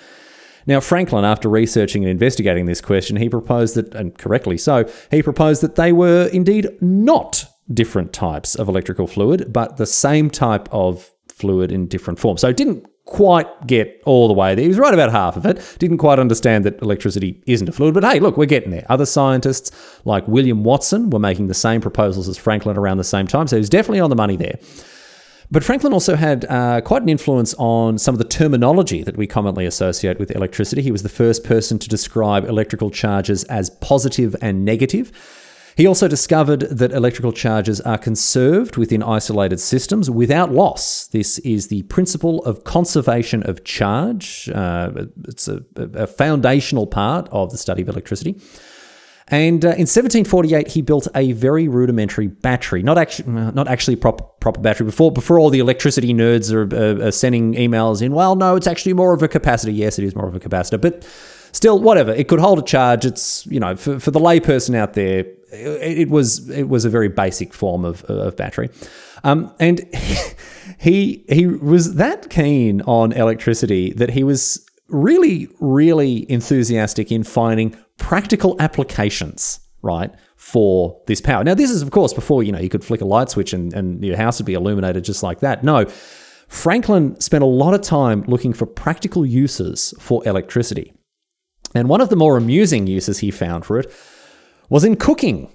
[0.65, 5.21] Now, Franklin, after researching and investigating this question, he proposed that, and correctly so, he
[5.21, 10.69] proposed that they were indeed not different types of electrical fluid, but the same type
[10.71, 12.43] of fluid in different forms.
[12.43, 14.63] So it didn't quite get all the way there.
[14.63, 15.77] He was right about half of it.
[15.79, 18.87] Didn't quite understand that electricity isn't a fluid, but hey, look, we're getting there.
[18.89, 19.71] Other scientists
[20.05, 23.57] like William Watson were making the same proposals as Franklin around the same time, so
[23.57, 24.59] he was definitely on the money there.
[25.51, 29.27] But Franklin also had uh, quite an influence on some of the terminology that we
[29.27, 30.81] commonly associate with electricity.
[30.83, 35.13] He was the first person to describe electrical charges as positive and negative.
[35.77, 41.09] He also discovered that electrical charges are conserved within isolated systems without loss.
[41.09, 44.49] This is the principle of conservation of charge.
[44.55, 48.41] Uh, it's a, a, foundational part of the study of electricity.
[49.29, 54.23] And uh, in 1748, he built a very rudimentary battery, not actually, not actually proper
[54.41, 54.85] proper battery.
[54.85, 58.13] Before before all the electricity nerds are, uh, are sending emails in.
[58.13, 59.75] Well, no, it's actually more of a capacitor.
[59.75, 61.09] Yes, it is more of a capacitor, but
[61.53, 62.13] still, whatever.
[62.13, 63.07] It could hold a charge.
[63.07, 67.09] It's you know for, for the layperson out there, it was it was a very
[67.09, 68.71] basic form of, of battery,
[69.23, 69.81] um, and
[70.79, 77.77] he he was that keen on electricity that he was really really enthusiastic in finding
[77.99, 81.45] practical applications right for this power.
[81.45, 83.73] Now this is of course before you know you could flick a light switch and,
[83.73, 85.65] and your house would be illuminated just like that.
[85.65, 85.87] No.
[86.47, 90.93] Franklin spent a lot of time looking for practical uses for electricity.
[91.75, 93.93] And one of the more amusing uses he found for it
[94.69, 95.51] was in cooking.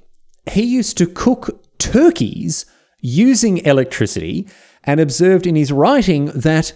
[0.49, 2.65] He used to cook turkeys
[3.01, 4.47] using electricity
[4.83, 6.73] and observed in his writing that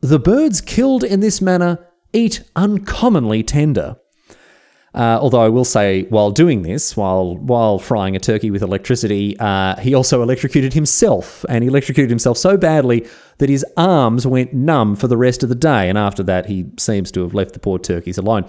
[0.00, 1.78] the birds killed in this manner
[2.12, 3.96] eat uncommonly tender.
[4.94, 9.38] Uh, although I will say, while doing this, while while frying a turkey with electricity,
[9.38, 14.54] uh, he also electrocuted himself, and he electrocuted himself so badly that his arms went
[14.54, 15.88] numb for the rest of the day.
[15.88, 18.46] And after that, he seems to have left the poor turkeys alone.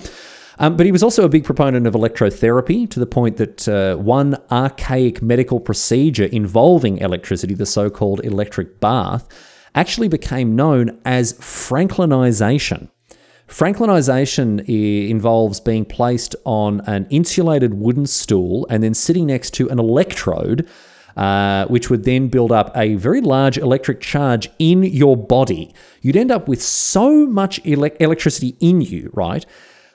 [0.61, 3.95] Um, but he was also a big proponent of electrotherapy to the point that uh,
[3.95, 9.25] one archaic medical procedure involving electricity, the so called electric bath,
[9.73, 12.89] actually became known as Franklinization.
[13.47, 14.67] Franklinization
[15.09, 20.67] involves being placed on an insulated wooden stool and then sitting next to an electrode,
[21.15, 25.73] uh, which would then build up a very large electric charge in your body.
[26.01, 29.45] You'd end up with so much ele- electricity in you, right?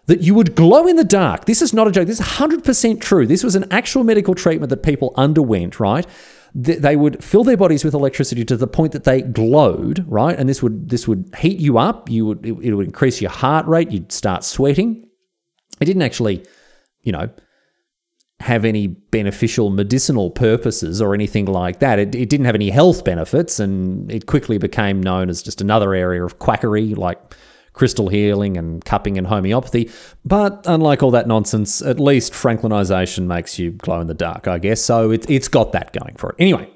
[0.07, 1.47] That you would glow in the dark.
[1.47, 2.07] This is not a joke.
[2.07, 3.27] This is 100% true.
[3.27, 6.07] This was an actual medical treatment that people underwent, right?
[6.55, 10.39] They would fill their bodies with electricity to the point that they glowed, right?
[10.39, 12.09] And this would this would heat you up.
[12.09, 13.91] You would it would increase your heart rate.
[13.91, 15.09] You'd start sweating.
[15.81, 16.47] It didn't actually,
[17.03, 17.29] you know,
[18.39, 21.99] have any beneficial medicinal purposes or anything like that.
[21.99, 25.93] It, it didn't have any health benefits, and it quickly became known as just another
[25.93, 27.19] area of quackery, like
[27.75, 29.91] crystal healing and cupping and homeopathy.
[30.25, 34.59] But unlike all that nonsense, at least Franklinization makes you glow in the dark, I
[34.59, 34.81] guess.
[34.81, 36.37] So it, it's got that going for it.
[36.39, 36.71] Anyway,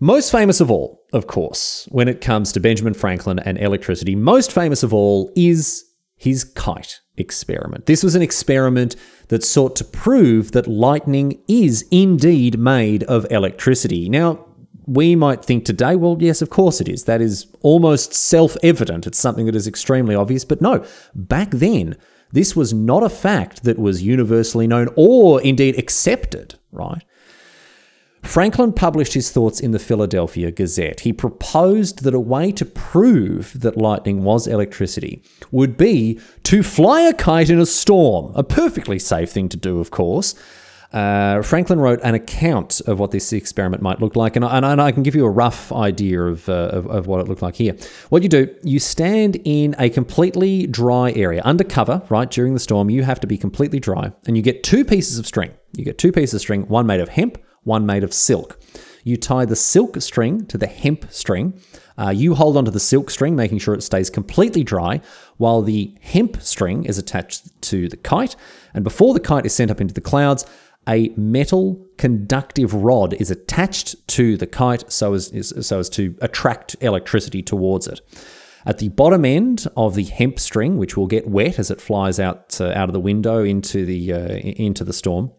[0.00, 4.50] most famous of all, of course, when it comes to Benjamin Franklin and electricity, most
[4.50, 5.84] famous of all is
[6.16, 7.86] his kite experiment.
[7.86, 8.96] This was an experiment
[9.28, 14.08] that sought to prove that lightning is indeed made of electricity.
[14.08, 14.44] Now,
[14.88, 17.04] we might think today, well, yes, of course it is.
[17.04, 19.06] That is almost self evident.
[19.06, 20.44] It's something that is extremely obvious.
[20.44, 21.96] But no, back then,
[22.32, 27.04] this was not a fact that was universally known or indeed accepted, right?
[28.22, 31.00] Franklin published his thoughts in the Philadelphia Gazette.
[31.00, 37.02] He proposed that a way to prove that lightning was electricity would be to fly
[37.02, 40.34] a kite in a storm, a perfectly safe thing to do, of course.
[40.92, 44.80] Uh, Franklin wrote an account of what this experiment might look like, and I, and
[44.80, 47.56] I can give you a rough idea of, uh, of, of, what it looked like
[47.56, 47.76] here.
[48.08, 52.88] What you do, you stand in a completely dry area, undercover, right, during the storm.
[52.88, 55.52] You have to be completely dry, and you get two pieces of string.
[55.74, 58.58] You get two pieces of string, one made of hemp, one made of silk.
[59.04, 61.60] You tie the silk string to the hemp string.
[61.98, 65.00] Uh, you hold onto the silk string, making sure it stays completely dry,
[65.36, 68.36] while the hemp string is attached to the kite.
[68.72, 70.46] And before the kite is sent up into the clouds,
[70.88, 76.76] a metal conductive rod is attached to the kite so as, so as to attract
[76.80, 78.00] electricity towards it.
[78.64, 82.18] At the bottom end of the hemp string, which will get wet as it flies
[82.18, 85.30] out uh, out of the window into the uh, into the storm,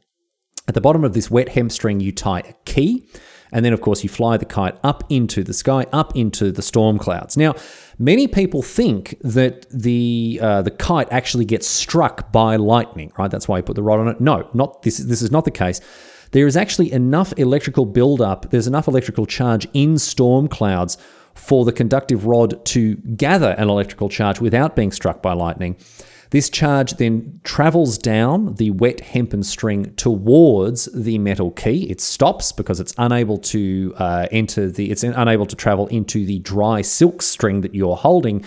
[0.67, 3.07] at the bottom of this wet hemp string, you tie a key.
[3.51, 6.61] And then, of course, you fly the kite up into the sky, up into the
[6.61, 7.35] storm clouds.
[7.35, 7.55] Now,
[7.97, 13.31] many people think that the uh, the kite actually gets struck by lightning, right?
[13.31, 14.21] That's why you put the rod on it.
[14.21, 14.97] No, not this.
[14.99, 15.81] This is not the case.
[16.31, 18.51] There is actually enough electrical buildup.
[18.51, 20.97] There's enough electrical charge in storm clouds
[21.33, 25.75] for the conductive rod to gather an electrical charge without being struck by lightning.
[26.31, 31.89] This charge then travels down the wet hempen string towards the metal key.
[31.89, 36.39] It stops because it's unable to uh, enter the, it's unable to travel into the
[36.39, 38.45] dry silk string that you're holding.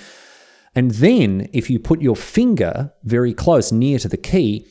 [0.75, 4.67] And then, if you put your finger very close near to the key,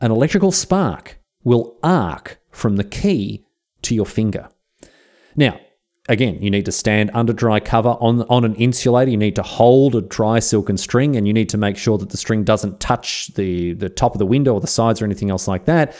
[0.00, 3.44] an electrical spark will arc from the key
[3.82, 4.48] to your finger.
[5.34, 5.60] Now,
[6.08, 9.10] again, you need to stand under dry cover on, on an insulator.
[9.10, 12.10] You need to hold a dry silken string and you need to make sure that
[12.10, 15.30] the string doesn't touch the, the top of the window or the sides or anything
[15.30, 15.96] else like that.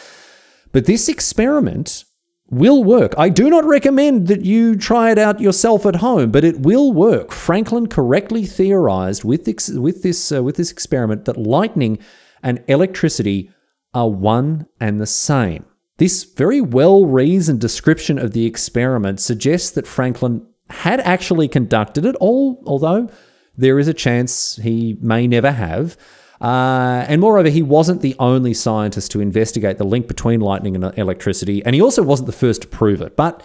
[0.73, 2.05] But this experiment
[2.49, 3.15] will work.
[3.19, 6.93] I do not recommend that you try it out yourself at home, but it will
[6.93, 7.33] work.
[7.33, 11.99] Franklin correctly theorized with this, with this, uh, with this experiment that lightning
[12.43, 13.51] and electricity
[13.95, 15.65] are one and the same.
[15.99, 22.17] This very well reasoned description of the experiment suggests that Franklin had actually conducted it,
[22.17, 23.09] all, although
[23.57, 25.97] there is a chance he may never have.
[26.41, 30.99] Uh, and moreover, he wasn't the only scientist to investigate the link between lightning and
[30.99, 33.17] electricity, and he also wasn't the first to prove it.
[33.17, 33.43] But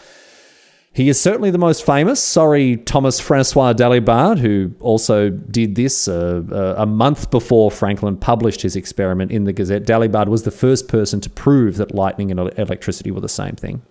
[0.94, 2.22] he is certainly the most famous.
[2.22, 8.62] Sorry, Thomas Francois Dalibard, who also did this uh, uh, a month before Franklin published
[8.62, 9.84] his experiment in the Gazette.
[9.86, 13.82] Dalibard was the first person to prove that lightning and electricity were the same thing.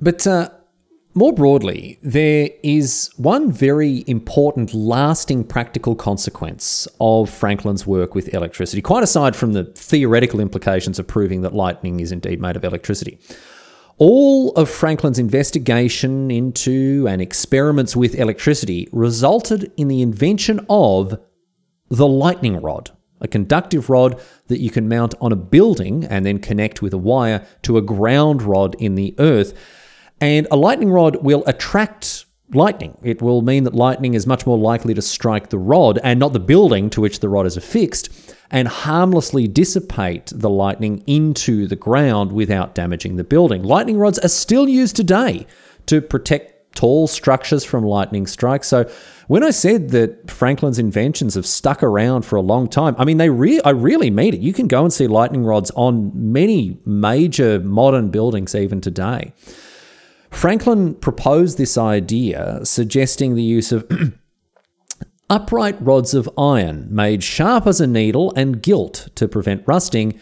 [0.00, 0.48] But uh,
[1.12, 8.80] more broadly, there is one very important, lasting practical consequence of Franklin's work with electricity,
[8.80, 13.18] quite aside from the theoretical implications of proving that lightning is indeed made of electricity.
[13.98, 21.20] All of Franklin's investigation into and experiments with electricity resulted in the invention of
[21.90, 26.40] the lightning rod, a conductive rod that you can mount on a building and then
[26.40, 29.54] connect with a wire to a ground rod in the earth.
[30.20, 32.98] And a lightning rod will attract lightning.
[33.04, 36.32] It will mean that lightning is much more likely to strike the rod and not
[36.32, 41.76] the building to which the rod is affixed and harmlessly dissipate the lightning into the
[41.76, 43.62] ground without damaging the building.
[43.62, 45.46] Lightning rods are still used today
[45.86, 48.68] to protect tall structures from lightning strikes.
[48.68, 48.90] So
[49.28, 53.16] when I said that Franklin's inventions have stuck around for a long time, I mean
[53.16, 54.40] they re- I really mean it.
[54.40, 59.32] You can go and see lightning rods on many major modern buildings even today.
[60.30, 63.88] Franklin proposed this idea suggesting the use of
[65.30, 70.18] upright rods of iron made sharp as a needle and gilt to prevent rusting,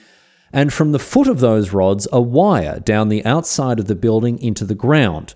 [0.53, 4.38] and from the foot of those rods a wire down the outside of the building
[4.41, 5.35] into the ground.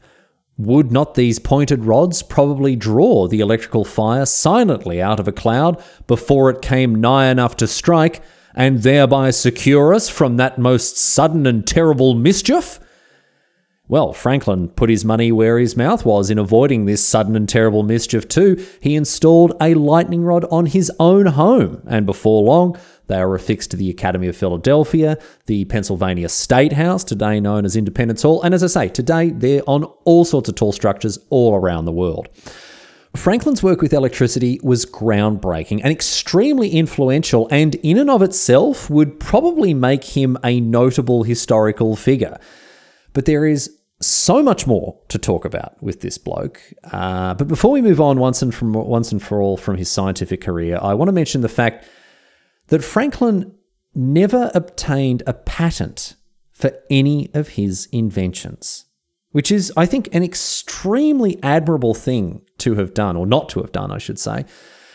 [0.59, 5.83] Would not these pointed rods probably draw the electrical fire silently out of a cloud
[6.07, 8.23] before it came nigh enough to strike,
[8.55, 12.81] and thereby secure us from that most sudden and terrible mischief?
[13.89, 17.85] Well, Franklin put his money where his mouth was in avoiding this sudden and terrible
[17.85, 18.67] mischief, too.
[18.81, 23.71] He installed a lightning rod on his own home, and before long, they were affixed
[23.71, 28.55] to the Academy of Philadelphia, the Pennsylvania State House, today known as Independence Hall, and
[28.55, 32.29] as I say, today they're on all sorts of tall structures all around the world.
[33.15, 39.21] Franklin's work with electricity was groundbreaking and extremely influential, and in and of itself would
[39.21, 42.37] probably make him a notable historical figure.
[43.17, 46.61] But there is so much more to talk about with this bloke.
[46.93, 49.91] Uh, but before we move on once and from once and for all from his
[49.91, 51.87] scientific career, I want to mention the fact
[52.67, 53.55] that Franklin
[53.95, 56.17] never obtained a patent
[56.53, 58.85] for any of his inventions,
[59.31, 63.73] which is, I think, an extremely admirable thing to have done, or not to have
[63.73, 64.45] done, I should say.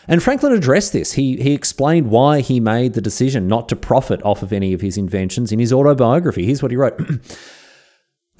[0.06, 1.14] And Franklin addressed this.
[1.14, 4.80] He, he explained why he made the decision not to profit off of any of
[4.80, 6.46] his inventions in his autobiography.
[6.46, 7.00] Here's what he wrote.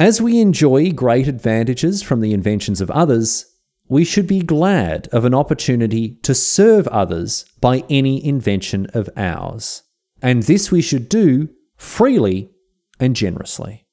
[0.03, 3.46] As we enjoy great advantages from the inventions of others,
[3.86, 9.84] we should be glad of an opportunity to serve others by any invention of ours.
[10.20, 12.50] And this we should do freely
[12.98, 13.86] and generously.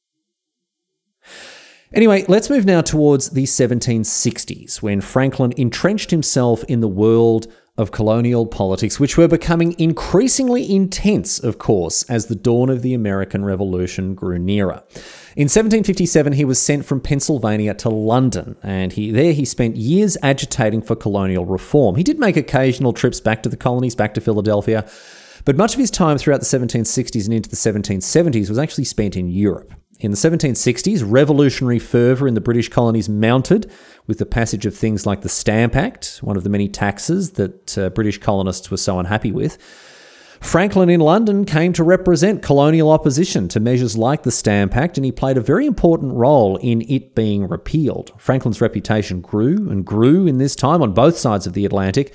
[1.93, 7.45] Anyway, let's move now towards the 1760s when Franklin entrenched himself in the world
[7.77, 12.95] of colonial politics, which were becoming increasingly intense, of course, as the dawn of the
[12.95, 14.81] American Revolution grew nearer.
[15.35, 20.17] In 1757, he was sent from Pennsylvania to London, and he, there he spent years
[20.23, 21.95] agitating for colonial reform.
[21.95, 24.89] He did make occasional trips back to the colonies, back to Philadelphia,
[25.45, 29.15] but much of his time throughout the 1760s and into the 1770s was actually spent
[29.15, 29.73] in Europe.
[29.99, 33.69] In the 1760s, revolutionary fervour in the British colonies mounted
[34.07, 37.77] with the passage of things like the Stamp Act, one of the many taxes that
[37.77, 39.57] uh, British colonists were so unhappy with.
[40.41, 45.05] Franklin in London came to represent colonial opposition to measures like the Stamp Act, and
[45.05, 48.13] he played a very important role in it being repealed.
[48.17, 52.13] Franklin's reputation grew and grew in this time on both sides of the Atlantic,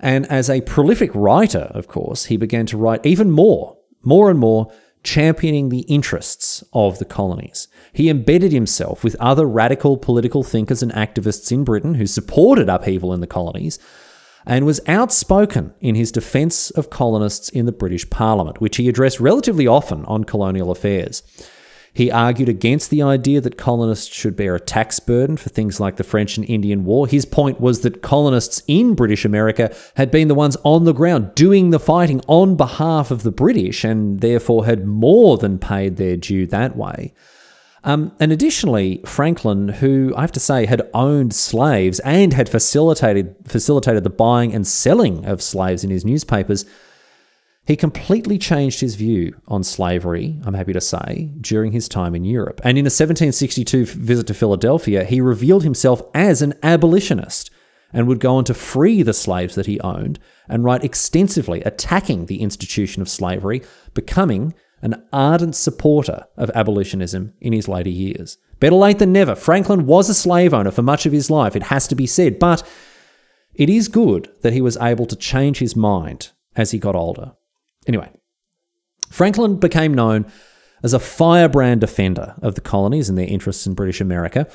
[0.00, 4.38] and as a prolific writer, of course, he began to write even more, more and
[4.38, 4.70] more
[5.04, 7.68] championing the interests of the colonies.
[7.92, 13.12] He embedded himself with other radical political thinkers and activists in Britain who supported upheaval
[13.12, 13.78] in the colonies
[14.46, 19.20] and was outspoken in his defence of colonists in the British Parliament, which he addressed
[19.20, 21.22] relatively often on colonial affairs.
[21.94, 25.96] He argued against the idea that colonists should bear a tax burden for things like
[25.96, 27.06] the French and Indian War.
[27.06, 31.34] His point was that colonists in British America had been the ones on the ground
[31.34, 36.16] doing the fighting on behalf of the British and therefore had more than paid their
[36.16, 37.12] due that way.
[37.84, 43.34] Um, and additionally, Franklin, who I have to say had owned slaves and had facilitated
[43.46, 46.64] facilitated the buying and selling of slaves in his newspapers,
[47.66, 52.24] he completely changed his view on slavery, I'm happy to say, during his time in
[52.24, 52.60] Europe.
[52.64, 57.50] And in a 1762 visit to Philadelphia, he revealed himself as an abolitionist
[57.92, 60.18] and would go on to free the slaves that he owned
[60.48, 63.62] and write extensively attacking the institution of slavery,
[63.94, 68.36] becoming an ardent supporter of abolitionism in his later years.
[68.60, 69.34] Better late than never.
[69.34, 72.38] Franklin was a slave owner for much of his life, it has to be said,
[72.38, 72.66] but
[73.54, 77.32] it is good that he was able to change his mind as he got older.
[77.86, 78.10] Anyway,
[79.10, 80.26] Franklin became known
[80.82, 84.48] as a firebrand defender of the colonies and their interests in British America.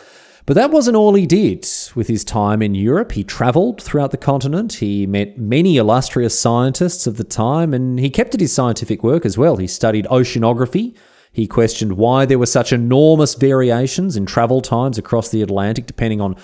[0.47, 3.11] But that wasn't all he did with his time in Europe.
[3.11, 4.75] He travelled throughout the continent.
[4.75, 9.25] He met many illustrious scientists of the time, and he kept at his scientific work
[9.25, 9.57] as well.
[9.57, 10.95] He studied oceanography.
[11.33, 16.21] He questioned why there were such enormous variations in travel times across the Atlantic, depending
[16.21, 16.37] on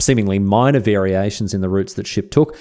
[0.00, 2.56] seemingly minor variations in the routes that ship took.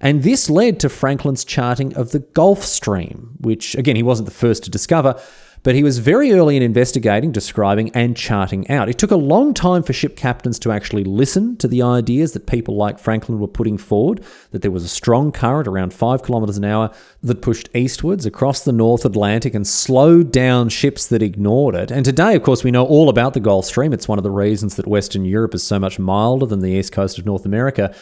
[0.00, 4.34] And this led to Franklin's charting of the Gulf Stream, which, again, he wasn't the
[4.34, 5.20] first to discover,
[5.62, 8.88] but he was very early in investigating, describing, and charting out.
[8.88, 12.46] It took a long time for ship captains to actually listen to the ideas that
[12.46, 16.58] people like Franklin were putting forward, that there was a strong current around five kilometres
[16.58, 16.90] an hour
[17.22, 21.90] that pushed eastwards across the North Atlantic and slowed down ships that ignored it.
[21.90, 23.92] And today, of course, we know all about the Gulf Stream.
[23.92, 26.92] It's one of the reasons that Western Europe is so much milder than the east
[26.92, 27.94] coast of North America.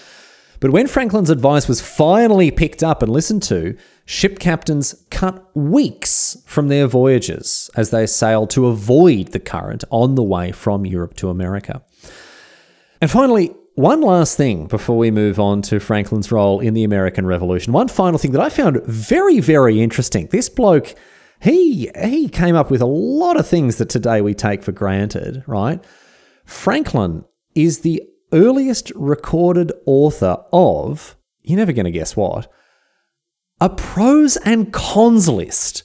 [0.61, 3.77] But when Franklin's advice was finally picked up and listened to,
[4.07, 10.15] ship captains cut weeks from their voyages as they sailed to avoid the current on
[10.15, 11.83] the way from Europe to America.
[13.01, 17.27] And finally, one last thing before we move on to Franklin's role in the American
[17.27, 17.75] Revolution.
[17.75, 20.29] One final thing that I found very, very interesting.
[20.29, 20.95] This bloke,
[21.41, 25.45] he he came up with a lot of things that today we take for granted,
[25.47, 25.85] right?
[26.47, 28.03] Franklin is the
[28.33, 32.51] earliest recorded author of, you're never going to guess what,
[33.61, 35.85] a pros and cons list.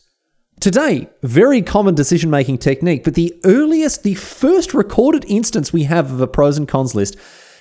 [0.60, 6.12] Today, very common decision making technique, but the earliest, the first recorded instance we have
[6.12, 7.16] of a pros and cons list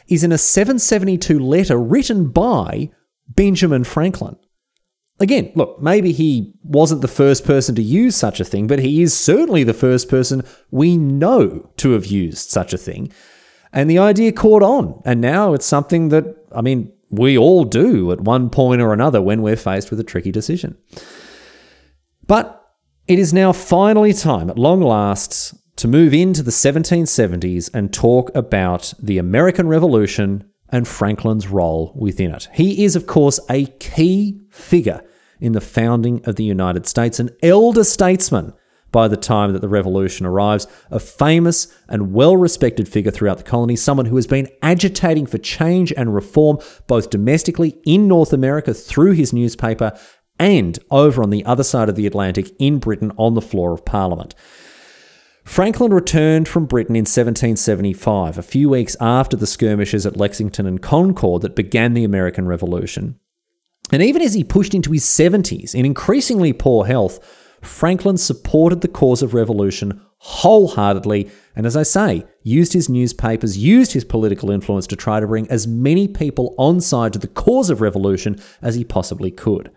[0.08, 2.90] is in a 772 letter written by
[3.28, 4.36] Benjamin Franklin.
[5.20, 9.02] Again, look, maybe he wasn't the first person to use such a thing, but he
[9.02, 13.12] is certainly the first person we know to have used such a thing.
[13.72, 15.00] And the idea caught on.
[15.04, 19.20] And now it's something that, I mean, we all do at one point or another
[19.20, 20.78] when we're faced with a tricky decision.
[22.26, 22.56] But
[23.08, 28.30] it is now finally time, at long last, to move into the 1770s and talk
[28.34, 32.48] about the American Revolution and Franklin's role within it.
[32.52, 35.02] He is, of course, a key figure
[35.40, 38.52] in the founding of the United States, an elder statesman
[38.92, 43.44] by the time that the revolution arrives, a famous and well respected figure throughout the
[43.44, 48.74] colony, someone who has been agitating for change and reform both domestically in North America
[48.74, 49.98] through his newspaper
[50.38, 53.84] and over on the other side of the Atlantic in Britain on the floor of
[53.84, 54.34] Parliament.
[55.44, 60.80] Franklin returned from Britain in 1775, a few weeks after the skirmishes at Lexington and
[60.80, 63.18] Concord that began the American Revolution.
[63.90, 67.18] And even as he pushed into his 70s in increasingly poor health,
[67.62, 73.92] Franklin supported the cause of revolution wholeheartedly, and as I say, used his newspapers, used
[73.92, 77.70] his political influence to try to bring as many people on side to the cause
[77.70, 79.70] of revolution as he possibly could.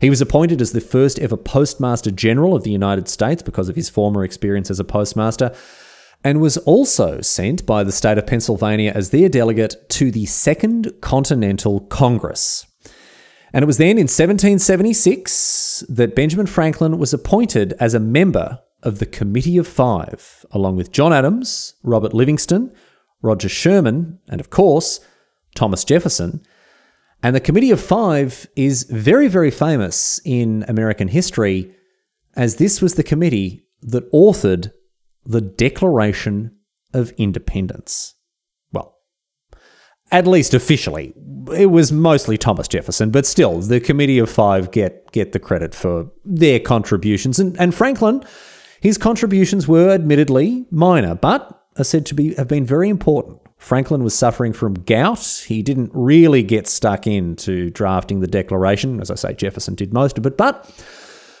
[0.00, 3.76] He was appointed as the first ever Postmaster General of the United States because of
[3.76, 5.54] his former experience as a postmaster,
[6.24, 10.92] and was also sent by the state of Pennsylvania as their delegate to the Second
[11.00, 12.66] Continental Congress.
[13.52, 18.98] And it was then in 1776 that Benjamin Franklin was appointed as a member of
[18.98, 22.72] the Committee of Five, along with John Adams, Robert Livingston,
[23.20, 25.00] Roger Sherman, and of course,
[25.54, 26.42] Thomas Jefferson.
[27.22, 31.74] And the Committee of Five is very, very famous in American history
[32.34, 34.72] as this was the committee that authored
[35.24, 36.56] the Declaration
[36.94, 38.14] of Independence.
[40.12, 41.14] At least officially,
[41.56, 45.74] it was mostly Thomas Jefferson, but still, the Committee of Five get get the credit
[45.74, 47.38] for their contributions.
[47.38, 48.22] And, and Franklin,
[48.80, 53.40] his contributions were admittedly minor, but are said to be have been very important.
[53.56, 55.44] Franklin was suffering from gout.
[55.46, 60.18] He didn't really get stuck into drafting the Declaration, as I say, Jefferson did most
[60.18, 60.66] of it, but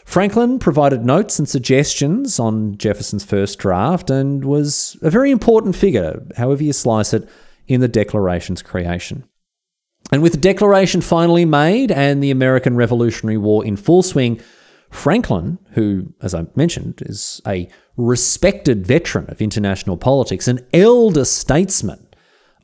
[0.04, 6.22] Franklin provided notes and suggestions on Jefferson's first draft and was a very important figure,
[6.36, 7.28] however you slice it,
[7.72, 9.24] in the Declaration's creation.
[10.10, 14.40] And with the Declaration finally made and the American Revolutionary War in full swing,
[14.90, 22.06] Franklin, who, as I mentioned, is a respected veteran of international politics, an elder statesman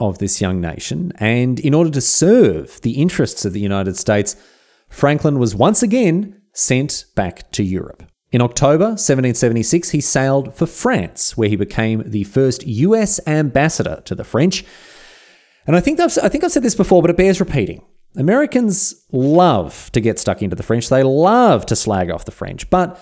[0.00, 4.36] of this young nation, and in order to serve the interests of the United States,
[4.88, 8.02] Franklin was once again sent back to Europe.
[8.30, 14.14] In October 1776, he sailed for France, where he became the first US ambassador to
[14.14, 14.64] the French.
[15.68, 17.84] And I think I've, I think I've said this before, but it bears repeating.
[18.16, 20.88] Americans love to get stuck into the French.
[20.88, 22.68] They love to slag off the French.
[22.70, 22.98] But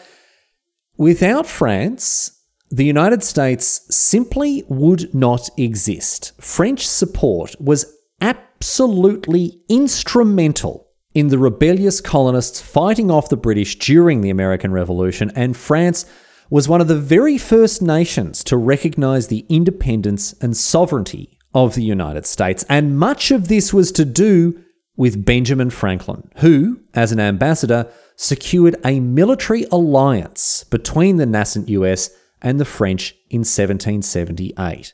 [0.97, 6.33] without France, the United States simply would not exist.
[6.41, 7.87] French support was
[8.21, 15.57] absolutely instrumental in the rebellious colonists fighting off the British during the American Revolution, and
[15.57, 16.05] France
[16.51, 21.83] was one of the very first nations to recognize the independence and sovereignty of the
[21.83, 22.67] United States.
[22.69, 24.63] And much of this was to do
[24.95, 32.11] with Benjamin Franklin, who, as an ambassador, secured a military alliance between the nascent US
[32.43, 34.93] and the French in 1778.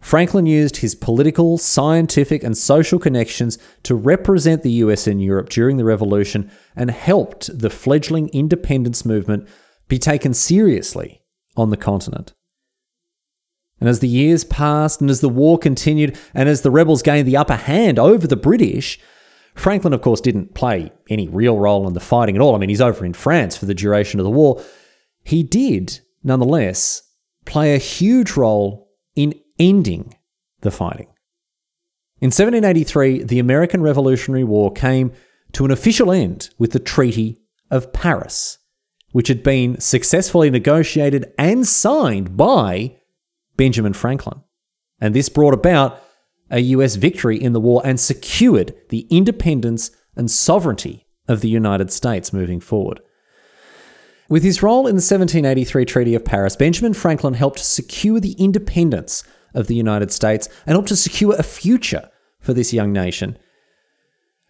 [0.00, 5.78] Franklin used his political, scientific, and social connections to represent the US in Europe during
[5.78, 9.48] the Revolution and helped the fledgling independence movement
[9.88, 11.22] be taken seriously
[11.56, 12.32] on the continent.
[13.82, 17.26] And as the years passed, and as the war continued, and as the rebels gained
[17.26, 19.00] the upper hand over the British,
[19.56, 22.54] Franklin, of course, didn't play any real role in the fighting at all.
[22.54, 24.62] I mean, he's over in France for the duration of the war.
[25.24, 27.02] He did, nonetheless,
[27.44, 30.14] play a huge role in ending
[30.60, 31.08] the fighting.
[32.20, 35.10] In 1783, the American Revolutionary War came
[35.54, 38.58] to an official end with the Treaty of Paris,
[39.10, 42.96] which had been successfully negotiated and signed by
[43.56, 44.40] Benjamin Franklin.
[45.00, 46.00] And this brought about
[46.50, 51.90] a US victory in the war and secured the independence and sovereignty of the United
[51.90, 53.00] States moving forward.
[54.28, 59.24] With his role in the 1783 Treaty of Paris, Benjamin Franklin helped secure the independence
[59.54, 62.08] of the United States and helped to secure a future
[62.40, 63.38] for this young nation.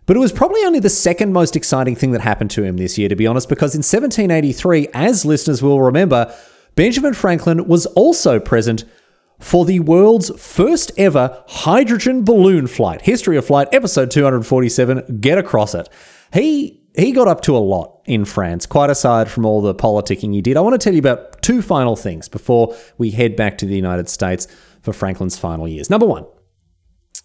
[0.06, 2.98] But it was probably only the second most exciting thing that happened to him this
[2.98, 6.34] year, to be honest, because in 1783, as listeners will remember,
[6.74, 8.84] Benjamin Franklin was also present
[9.38, 13.02] for the world's first ever hydrogen balloon flight.
[13.02, 15.18] History of Flight, episode 247.
[15.20, 15.88] Get across it.
[16.32, 20.34] He he got up to a lot in France, quite aside from all the politicking
[20.34, 20.56] he did.
[20.56, 23.74] I want to tell you about two final things before we head back to the
[23.74, 24.46] United States
[24.82, 25.88] for Franklin's final years.
[25.88, 26.26] Number one,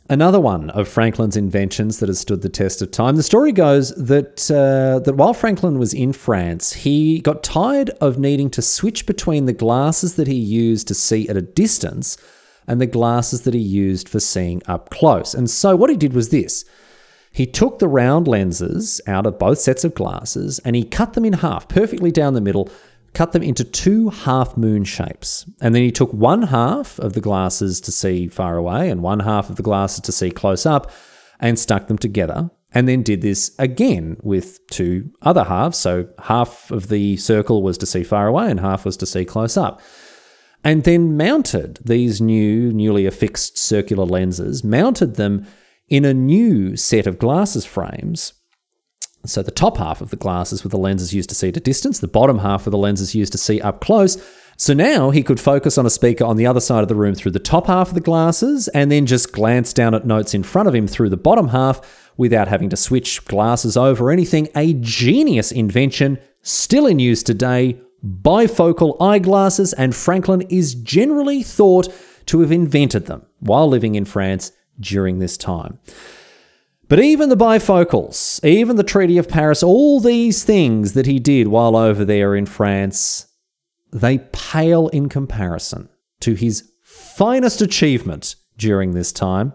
[0.10, 3.18] Another one of Franklin's inventions that has stood the test of time.
[3.18, 8.18] The story goes that uh, that while Franklin was in France, he got tired of
[8.18, 12.18] needing to switch between the glasses that he used to see at a distance
[12.68, 15.34] and the glasses that he used for seeing up close.
[15.34, 16.64] And so what he did was this.
[17.30, 21.26] He took the round lenses out of both sets of glasses and he cut them
[21.26, 22.70] in half, perfectly down the middle,
[23.18, 25.49] cut them into two half moon shapes.
[25.59, 29.22] And then he took one half of the glasses to see far away and one
[29.22, 30.91] half of the glasses to see close up
[31.39, 32.51] and stuck them together.
[32.74, 35.80] And then did this again with two other halves.
[35.80, 39.26] So half of the circle was to see far away and half was to see
[39.26, 39.82] close up.
[40.63, 45.47] And then mounted these new, newly affixed circular lenses, mounted them
[45.89, 48.34] in a new set of glasses frames
[49.26, 51.61] so the top half of the glasses with the lenses used to see at a
[51.61, 54.18] distance, the bottom half of the lenses used to see up close,
[54.59, 57.13] So now he could focus on a speaker on the other side of the room
[57.13, 60.41] through the top half of the glasses and then just glance down at notes in
[60.41, 64.49] front of him through the bottom half without having to switch glasses over or anything.
[64.55, 67.80] A genius invention, still in use today.
[68.03, 71.88] Bifocal eyeglasses, and Franklin is generally thought
[72.26, 75.80] to have invented them while living in France during this time.
[76.90, 81.50] But even the bifocals, even the Treaty of Paris, all these things that he did
[81.50, 83.28] while over there in France,
[83.92, 85.90] they pale in comparison
[86.22, 89.54] to his finest achievement during this time.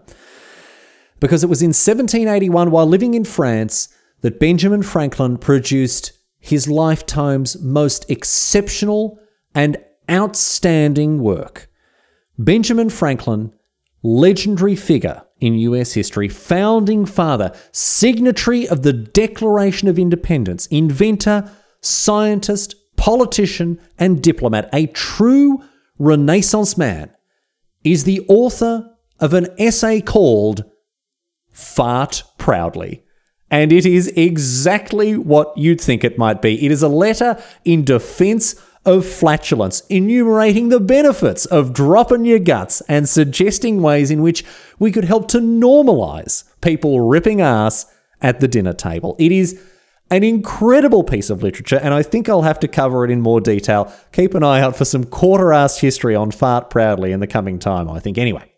[1.19, 3.89] Because it was in 1781, while living in France,
[4.21, 9.19] that Benjamin Franklin produced his lifetime's most exceptional
[9.55, 9.77] and
[10.09, 11.69] outstanding work.
[12.37, 13.53] Benjamin Franklin,
[14.03, 22.75] legendary figure in US history, founding father, signatory of the Declaration of Independence, inventor, scientist,
[22.95, 25.61] politician, and diplomat, a true
[25.99, 27.11] Renaissance man,
[27.83, 28.89] is the author
[29.19, 30.63] of an essay called
[31.51, 33.03] Fart Proudly.
[33.51, 36.65] And it is exactly what you'd think it might be.
[36.65, 38.55] It is a letter in defense
[38.85, 44.43] of flatulence, enumerating the benefits of dropping your guts and suggesting ways in which
[44.79, 47.85] we could help to normalize people ripping ass
[48.21, 49.15] at the dinner table.
[49.19, 49.61] It is
[50.11, 53.41] an incredible piece of literature, and I think I'll have to cover it in more
[53.41, 53.91] detail.
[54.11, 57.59] Keep an eye out for some quarter ass history on Fart Proudly in the coming
[57.59, 58.17] time, I think.
[58.17, 58.52] Anyway.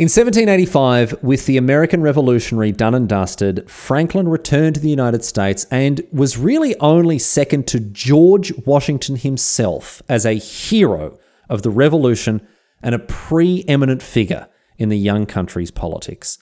[0.00, 5.66] In 1785, with the American Revolutionary done and dusted, Franklin returned to the United States
[5.70, 11.18] and was really only second to George Washington himself as a hero
[11.50, 12.40] of the Revolution
[12.82, 14.48] and a preeminent figure
[14.78, 16.38] in the young country's politics.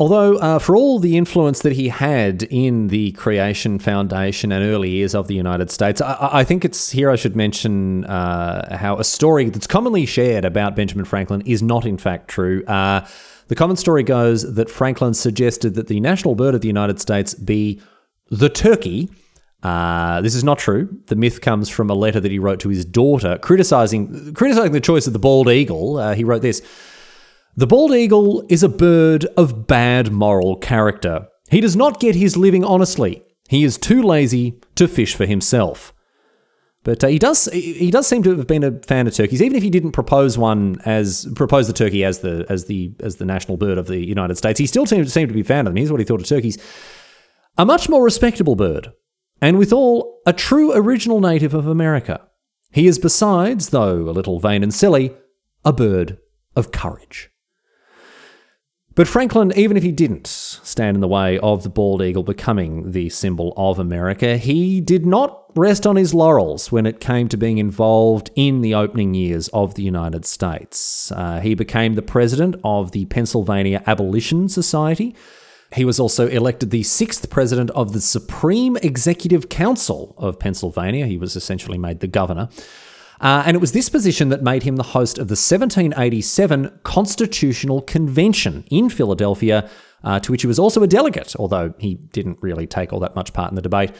[0.00, 4.90] Although, uh, for all the influence that he had in the creation, foundation, and early
[4.90, 8.98] years of the United States, I, I think it's here I should mention uh, how
[8.98, 12.64] a story that's commonly shared about Benjamin Franklin is not, in fact, true.
[12.66, 13.04] Uh,
[13.48, 17.34] the common story goes that Franklin suggested that the national bird of the United States
[17.34, 17.80] be
[18.30, 19.10] the turkey.
[19.64, 20.88] Uh, this is not true.
[21.06, 24.80] The myth comes from a letter that he wrote to his daughter, criticizing criticizing the
[24.80, 25.96] choice of the bald eagle.
[25.96, 26.62] Uh, he wrote this.
[27.58, 31.26] The bald eagle is a bird of bad moral character.
[31.50, 33.24] He does not get his living honestly.
[33.48, 35.92] He is too lazy to fish for himself.
[36.84, 39.56] But uh, he does he does seem to have been a fan of turkeys, even
[39.56, 43.24] if he didn't propose one as propose the turkey as the as the as the
[43.24, 44.60] national bird of the United States.
[44.60, 45.78] He still seemed, seemed to be a fan of them.
[45.78, 46.58] Here's what he thought of turkeys:
[47.56, 48.92] a much more respectable bird,
[49.40, 52.20] and withal a true original native of America.
[52.70, 55.12] He is besides, though a little vain and silly,
[55.64, 56.18] a bird
[56.54, 57.32] of courage.
[58.98, 62.90] But Franklin, even if he didn't stand in the way of the bald eagle becoming
[62.90, 67.36] the symbol of America, he did not rest on his laurels when it came to
[67.36, 71.12] being involved in the opening years of the United States.
[71.12, 75.14] Uh, he became the president of the Pennsylvania Abolition Society.
[75.72, 81.06] He was also elected the sixth president of the Supreme Executive Council of Pennsylvania.
[81.06, 82.48] He was essentially made the governor.
[83.20, 87.82] Uh, and it was this position that made him the host of the 1787 Constitutional
[87.82, 89.68] Convention in Philadelphia,
[90.04, 93.16] uh, to which he was also a delegate, although he didn't really take all that
[93.16, 93.92] much part in the debate.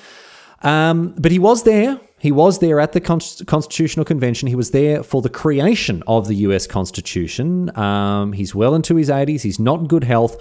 [0.62, 2.00] Um, but he was there.
[2.18, 4.48] He was there at the Constitutional Convention.
[4.48, 7.76] He was there for the creation of the US Constitution.
[7.78, 9.42] Um, he's well into his 80s.
[9.42, 10.36] He's not in good health,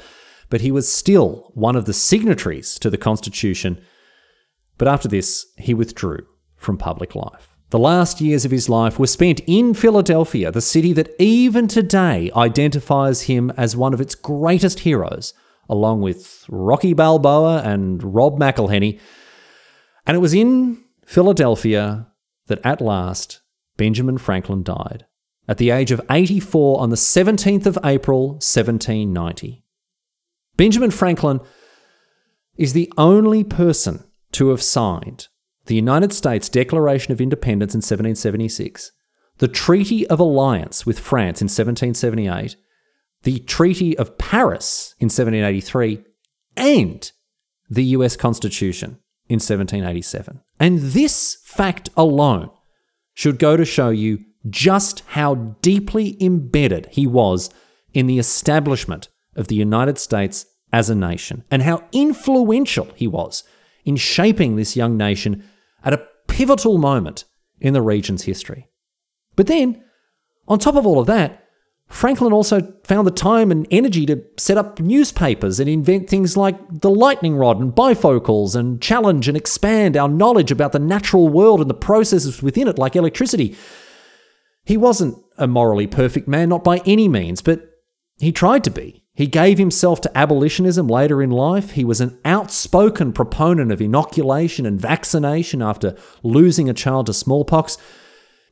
[0.50, 3.80] but he was still one of the signatories to the Constitution.
[4.78, 6.26] But after this, he withdrew
[6.56, 7.57] from public life.
[7.70, 12.32] The last years of his life were spent in Philadelphia, the city that even today
[12.34, 15.34] identifies him as one of its greatest heroes,
[15.68, 19.02] along with Rocky Balboa and Rob McElhenney.
[20.06, 22.08] And it was in Philadelphia
[22.46, 23.42] that at last
[23.76, 25.06] Benjamin Franklin died
[25.46, 29.64] at the age of 84 on the 17th of April, 1790.
[30.56, 31.42] Benjamin Franklin
[32.56, 35.28] is the only person to have signed
[35.68, 38.92] the United States Declaration of Independence in 1776,
[39.38, 42.56] the Treaty of Alliance with France in 1778,
[43.24, 46.04] the Treaty of Paris in 1783,
[46.56, 47.12] and
[47.70, 49.00] the US Constitution
[49.30, 50.42] in 1787.
[50.60, 52.50] And this fact alone
[53.14, 57.50] should go to show you just how deeply embedded he was
[57.94, 63.44] in the establishment of the United States as a nation, and how influential he was
[63.86, 65.44] in shaping this young nation
[65.84, 67.26] at a pivotal moment
[67.60, 68.70] in the region's history.
[69.36, 69.84] But then,
[70.48, 71.44] on top of all of that,
[71.88, 76.58] Franklin also found the time and energy to set up newspapers and invent things like
[76.82, 81.62] the lightning rod and bifocals and challenge and expand our knowledge about the natural world
[81.62, 83.56] and the processes within it, like electricity.
[84.66, 87.70] He wasn't a morally perfect man, not by any means, but
[88.18, 89.06] he tried to be.
[89.18, 91.72] He gave himself to abolitionism later in life.
[91.72, 97.78] He was an outspoken proponent of inoculation and vaccination after losing a child to smallpox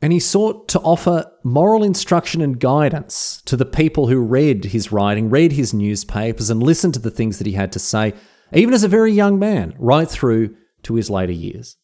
[0.01, 4.91] and he sought to offer moral instruction and guidance to the people who read his
[4.91, 8.13] writing, read his newspapers, and listened to the things that he had to say,
[8.53, 11.77] even as a very young man, right through to his later years.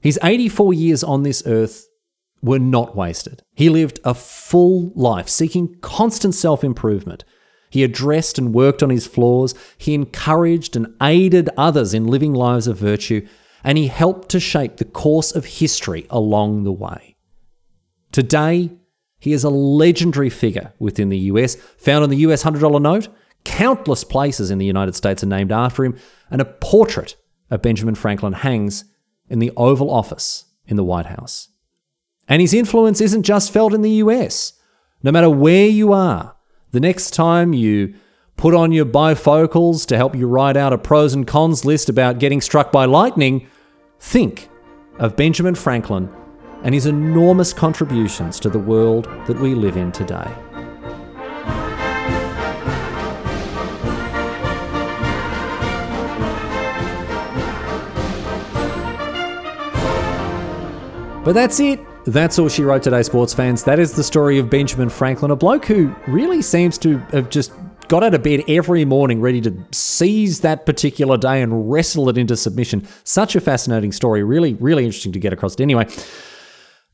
[0.00, 1.86] His 84 years on this earth
[2.40, 3.42] were not wasted.
[3.54, 7.24] He lived a full life, seeking constant self improvement.
[7.72, 9.54] He addressed and worked on his flaws.
[9.78, 13.26] He encouraged and aided others in living lives of virtue
[13.64, 17.16] and he helped to shape the course of history along the way.
[18.10, 18.70] Today,
[19.18, 23.08] he is a legendary figure within the US, found on the US $100 note.
[23.44, 25.96] Countless places in the United States are named after him,
[26.30, 27.16] and a portrait
[27.50, 28.84] of Benjamin Franklin hangs
[29.28, 31.48] in the Oval Office in the White House.
[32.28, 34.54] And his influence isn't just felt in the US.
[35.02, 36.36] No matter where you are,
[36.72, 37.94] the next time you
[38.36, 42.18] put on your bifocals to help you write out a pros and cons list about
[42.18, 43.46] getting struck by lightning,
[44.00, 44.48] think
[44.98, 46.10] of Benjamin Franklin
[46.64, 50.30] and his enormous contributions to the world that we live in today.
[61.24, 61.78] But that's it.
[62.06, 63.62] That's all she wrote today, sports fans.
[63.62, 67.52] That is the story of Benjamin Franklin, a bloke who really seems to have just
[67.86, 72.18] got out of bed every morning ready to seize that particular day and wrestle it
[72.18, 72.88] into submission.
[73.04, 74.24] Such a fascinating story.
[74.24, 75.60] Really, really interesting to get across.
[75.60, 75.84] Anyway,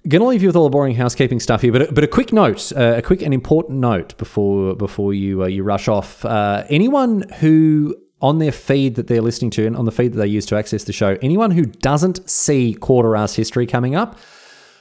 [0.07, 2.31] going to leave you with all the boring housekeeping stuff here, but but a quick
[2.31, 6.23] note, uh, a quick and important note before before you uh, you rush off.
[6.25, 10.19] Uh, anyone who on their feed that they're listening to and on the feed that
[10.19, 14.19] they use to access the show, anyone who doesn't see Quarter Ass History coming up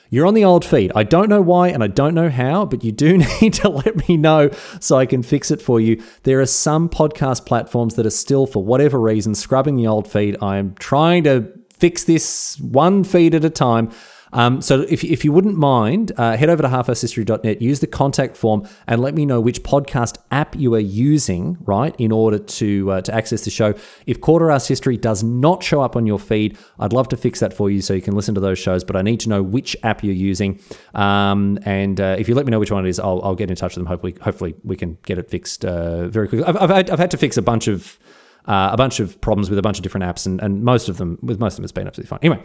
[0.09, 0.91] you're on the old feed.
[0.95, 4.07] I don't know why and I don't know how, but you do need to let
[4.07, 4.49] me know
[4.79, 6.01] so I can fix it for you.
[6.23, 10.41] There are some podcast platforms that are still, for whatever reason, scrubbing the old feed.
[10.41, 13.91] I'm trying to fix this one feed at a time.
[14.33, 18.37] Um, so if, if you wouldn't mind, uh, head over to halfasshistory.net, use the contact
[18.37, 22.91] form, and let me know which podcast app you are using, right, in order to
[22.91, 23.73] uh, to access the show.
[24.05, 27.39] If Quarter Ass History does not show up on your feed, I'd love to fix
[27.39, 29.41] that for you so you can listen to those shows, but I need to know
[29.41, 30.59] which app you're using.
[30.93, 33.49] Um, and uh, if you let me know which one it is, I'll, I'll get
[33.49, 33.87] in touch with them.
[33.87, 36.45] Hopefully, hopefully we can get it fixed uh, very quickly.
[36.45, 37.97] I've, I've, had, I've had to fix a bunch of
[38.45, 40.97] uh, a bunch of problems with a bunch of different apps, and, and most of
[40.97, 42.19] them with most of them it's been absolutely fine.
[42.21, 42.43] Anyway.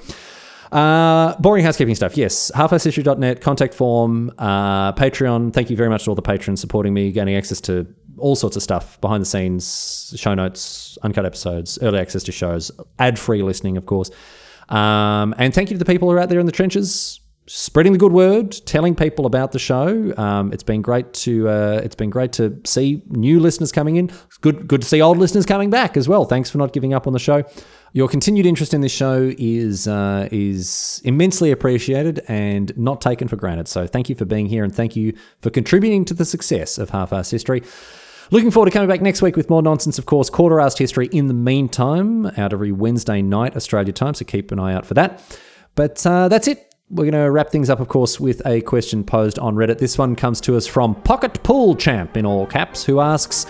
[0.72, 2.16] Uh, boring housekeeping stuff.
[2.16, 2.50] Yes.
[2.54, 5.52] Halfasshistory.net, contact form, uh, Patreon.
[5.52, 8.56] Thank you very much to all the patrons supporting me, gaining access to all sorts
[8.56, 13.42] of stuff behind the scenes, show notes, uncut episodes, early access to shows, ad free
[13.42, 14.10] listening, of course.
[14.68, 17.92] Um, and thank you to the people who are out there in the trenches, spreading
[17.92, 20.14] the good word, telling people about the show.
[20.16, 24.08] Um, it's been great to uh, it's been great to see new listeners coming in.
[24.08, 26.24] It's good good to see old listeners coming back as well.
[26.24, 27.44] Thanks for not giving up on the show.
[27.94, 33.36] Your continued interest in this show is uh, is immensely appreciated and not taken for
[33.36, 33.68] granted.
[33.68, 36.88] So thank you for being here and thank you for contributing to the success of
[36.88, 37.62] Half-Ass History.
[38.30, 40.30] Looking forward to coming back next week with more nonsense, of course.
[40.30, 44.72] Quarter-Assed History in the meantime, out every Wednesday night, Australia time, so keep an eye
[44.72, 45.22] out for that.
[45.74, 46.74] But uh, that's it.
[46.88, 49.78] We're going to wrap things up, of course, with a question posed on Reddit.
[49.78, 53.44] This one comes to us from Pocket Pool Champ in all caps, who asks,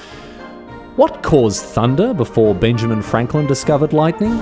[0.97, 4.39] what caused thunder before Benjamin Franklin discovered lightning?